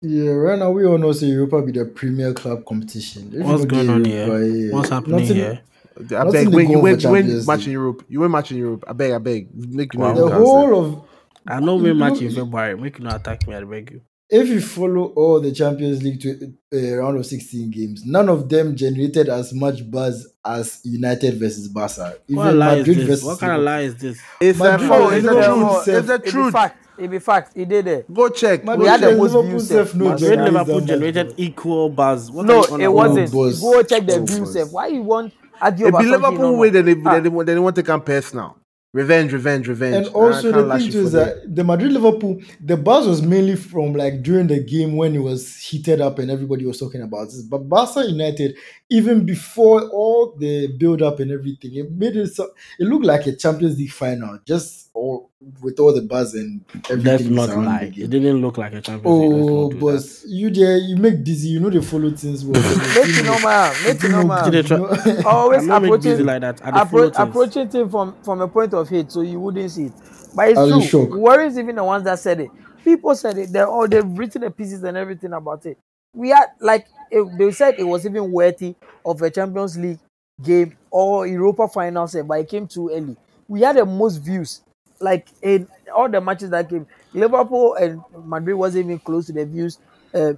[0.00, 3.32] Yeah, right now we all know say Europa be the premier club competition.
[3.34, 4.56] If What's no going get on Europa, here?
[4.68, 5.60] yeah, What's happening nothing- here?
[5.98, 6.44] I Nothing beg.
[6.50, 8.04] to When you for win, you win match in Europe.
[8.08, 8.84] You win match in Europe.
[8.88, 9.12] I beg.
[9.12, 9.48] I beg.
[9.54, 10.14] Make you know Wow.
[10.28, 11.02] The whole of
[11.46, 12.74] I know we match in February.
[12.80, 13.54] Make you not attack me.
[13.54, 14.00] I beg you.
[14.30, 18.48] If you follow all the Champions League to, uh, round of 16 games, none of
[18.48, 22.16] them generated as much buzz as United versus Barca.
[22.28, 22.96] What lie is this?
[23.06, 24.18] versus What kind of lie is this?
[24.40, 25.84] It's a Madrid oh, and it's the Liverpool truth.
[25.84, 26.52] self- It's the It be truth.
[26.52, 26.84] fact.
[26.98, 27.56] It be fact.
[27.56, 28.12] He did it.
[28.12, 28.64] Go check.
[28.64, 31.34] Madrid We had the most Liverpool views, self no Madrid Madrid Liverpool that much generated
[31.36, 32.30] equal buzz.
[32.30, 33.32] What No, it wasn't.
[33.32, 33.60] boss.
[33.60, 34.72] Go check the Oh, views.
[34.72, 36.70] Why you want argue It about be Liverpool don't way.
[36.70, 36.82] know?
[36.82, 37.20] They, they, Ah.
[37.20, 38.56] they, they, want to come pest now.
[38.94, 40.06] Revenge, revenge, revenge.
[40.06, 43.92] And also the thing too is that the Madrid Liverpool, the buzz was mainly from
[43.92, 47.42] like during the game when it was heated up and everybody was talking about this.
[47.42, 48.56] But Barca United,
[48.90, 53.26] even before all the build up and everything, it made it so it looked like
[53.26, 57.04] a Champions League final, just all with all the buzz and everything.
[57.04, 57.84] Let's not surrounding lie.
[57.84, 58.04] the game.
[58.06, 59.32] It didn't look like a Champions League.
[59.32, 60.22] Let's Oh, not but that.
[60.26, 61.48] you there, you make dizzy.
[61.48, 62.60] You know they follow things well.
[62.94, 63.72] Make it normal.
[63.84, 64.50] Make it normal.
[64.50, 66.60] Did they try- Always I'm not make approaching like that.
[66.64, 67.18] I appro- things.
[67.18, 69.92] approaching thing from from a point of hate, so you wouldn't see it.
[70.34, 71.04] But it's Are you true.
[71.04, 71.12] shocked?
[71.14, 72.50] Warriors even the ones that said it.
[72.84, 73.52] People said it.
[73.52, 75.78] They're all oh, they've written the pieces and everything about it.
[76.14, 78.74] We had like it, they said it was even worthy
[79.04, 79.98] of a Champions League
[80.42, 83.16] game or Europa final set, but it came too early.
[83.48, 84.60] We had the most views,
[85.00, 86.86] like in all the matches that came.
[87.12, 89.78] Liverpool and Madrid wasn't even close to the views.
[90.14, 90.34] Uh,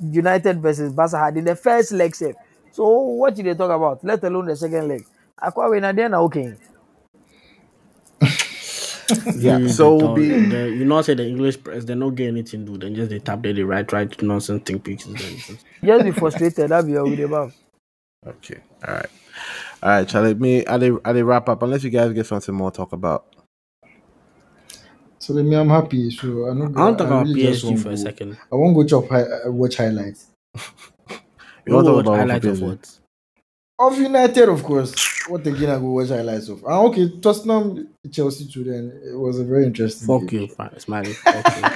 [0.00, 2.34] United versus Barca had in the first leg set.
[2.72, 4.02] So what did they talk about?
[4.04, 5.04] Let alone the second leg.
[5.40, 6.54] The end, okay.
[9.36, 12.28] Yeah, so will be- talk- the- you know, say the English press, they don't get
[12.28, 12.78] anything do.
[12.78, 15.14] Then just they tap there, they write, write nonsense, think pieces.
[15.14, 16.70] Then just- Just be frustrated.
[16.70, 17.52] That'll be all with the ball.
[18.26, 18.58] Okay.
[18.86, 19.06] All right.
[19.82, 20.34] All right, Charlie.
[20.34, 21.62] Me, I did, I did wrap up.
[21.62, 23.26] Unless you guys get something more to talk about.
[25.18, 26.10] so let me, I'm happy.
[26.10, 26.72] So I know.
[26.74, 28.38] I want to talk about really PSG want for a second.
[28.52, 30.26] I won't go chop hi- uh, watch highlights.
[31.66, 32.98] You want to want talk watch about highlights of what?
[33.78, 34.94] Of United, of course.
[35.28, 35.70] What again?
[35.70, 36.64] I go watch highlights of.
[36.66, 38.62] Ah, okay, Tottenham, Chelsea too.
[38.62, 40.06] Then it was a very interesting.
[40.06, 40.42] Fuck game.
[40.42, 41.12] you, fine, smiley.
[41.12, 41.62] Fuck you.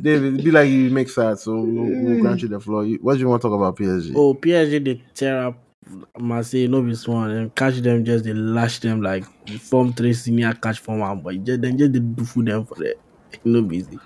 [0.00, 2.84] David, be like you make sad, so we'll, we'll grant you the floor.
[2.84, 4.12] You- What do you want to talk about PSG?
[4.16, 5.58] Oh, PSG they tear up
[6.18, 9.24] Marseille, no be small, and catch them just they lash them like
[9.60, 12.76] form three senior catch form one, but just then just they do for them for
[12.76, 12.96] that.
[13.44, 13.98] No busy.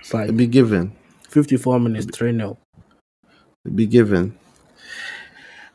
[0.00, 0.92] It's like It be given.
[1.30, 2.58] 54 minutes, 3 0.
[3.64, 4.36] It be given.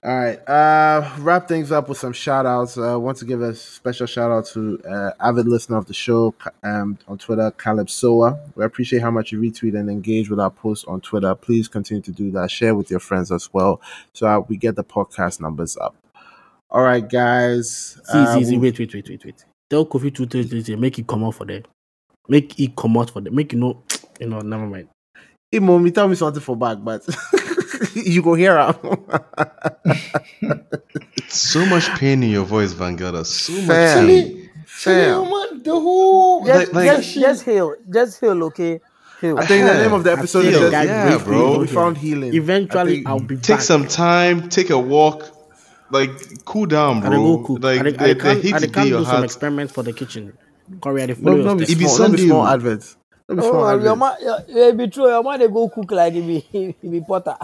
[0.03, 0.38] All right.
[0.48, 2.77] Uh wrap things up with some shout outs.
[2.77, 6.36] Uh want to give a special shout out to uh avid listener of the show
[6.64, 8.40] um on Twitter, Caleb Soa.
[8.56, 11.34] We appreciate how much you retweet and engage with our posts on Twitter.
[11.34, 12.52] Please continue to do that.
[12.52, 13.82] Share with your friends as well.
[14.14, 15.95] So that we get the podcast numbers up.
[16.69, 17.99] All right, guys.
[18.06, 19.45] See, Uh, see, see, wait, wait, wait, wait, wait.
[19.69, 21.64] Tell Kofi two, three, three, three, make it come out for them.
[22.27, 23.34] Make it come out for them.
[23.34, 23.82] Make you know,
[24.19, 24.90] you know, never mind.
[25.52, 27.06] Hey, mommy, tell me something for back, but
[27.94, 28.80] you go hear out.
[31.28, 33.26] So much pain in your voice, Vanguard.
[33.28, 34.08] So much Fam.
[34.08, 34.50] pain.
[34.66, 35.24] Fam.
[35.30, 37.76] man, the whole Just, Like- like- just, just heal.
[37.92, 38.80] Just heal, okay?
[39.20, 39.38] Heal.
[39.40, 41.60] I think the name of the episode is just like yeah, bro.
[41.60, 42.34] We found healing.
[42.34, 43.44] Eventually, think- I'll be back.
[43.44, 43.64] Take back.
[43.66, 45.24] some time, take a walk,
[45.90, 46.12] like
[46.46, 47.46] cool down, I dey go bro.
[47.48, 47.64] cook.
[47.64, 49.24] Like I dey- the, I dey the heat I dey to do your some heart.
[49.26, 50.38] experiments for the kitchen.
[50.80, 51.72] Corey, I dey no, no, your be steps.
[51.72, 52.54] It be small, no be Sunday, small o.
[52.54, 52.98] adverts.
[53.30, 53.98] No be Oh, small your adverts.
[53.98, 55.08] man, your, your be true.
[55.10, 57.38] Your man they go cook like he be, be potter.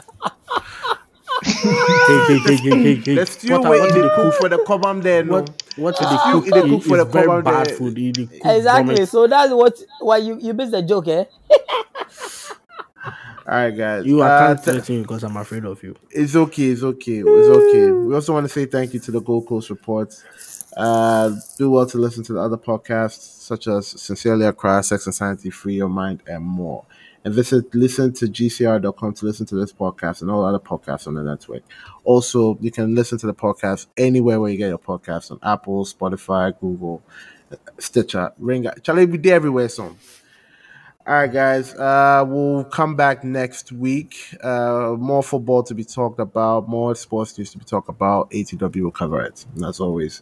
[2.05, 3.19] Hey, hey, hey, hey, hey, hey.
[3.19, 4.33] The stew Potter, where what they do they cook cook?
[4.33, 5.53] for the cobam there, no.
[5.75, 6.47] What what do Stew, they cook?
[6.51, 7.71] they cook for the it's very bad there.
[7.71, 7.97] food.
[7.99, 8.65] It- they cook Exactly.
[8.69, 9.07] vomit.
[9.07, 11.25] So that's what why you you missed the joke, eh?
[13.47, 14.05] All right, guys.
[14.05, 15.95] You, I Uh, can't th- threaten you because I'm afraid of you.
[16.11, 16.71] it's okay.
[16.71, 17.19] It's okay.
[17.21, 17.91] It's okay.
[17.93, 20.23] We also want to say thank you to the Gold Coast Reports.
[20.77, 25.15] Uh, do well to listen to the other podcasts such as Sincerely Across, Sex and
[25.15, 26.85] Sanity, Free Your Mind, and more.
[27.23, 31.13] And visit listen to gcr.com to listen to this podcast and all other podcasts on
[31.13, 31.61] the network.
[32.03, 35.85] Also, you can listen to the podcast anywhere where you get your podcasts on Apple,
[35.85, 37.03] Spotify, Google,
[37.77, 38.65] Stitcher, Ring.
[38.81, 39.97] Charlie, we did everywhere soon.
[41.05, 41.73] All right, guys.
[41.73, 44.35] Uh, we'll come back next week.
[44.41, 48.29] Uh, more football to be talked about, more sports news to be talked about.
[48.31, 49.45] ATW will cover it.
[49.55, 50.21] And as always,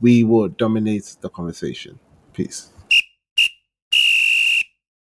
[0.00, 1.98] we will dominate the conversation.
[2.34, 2.73] Peace.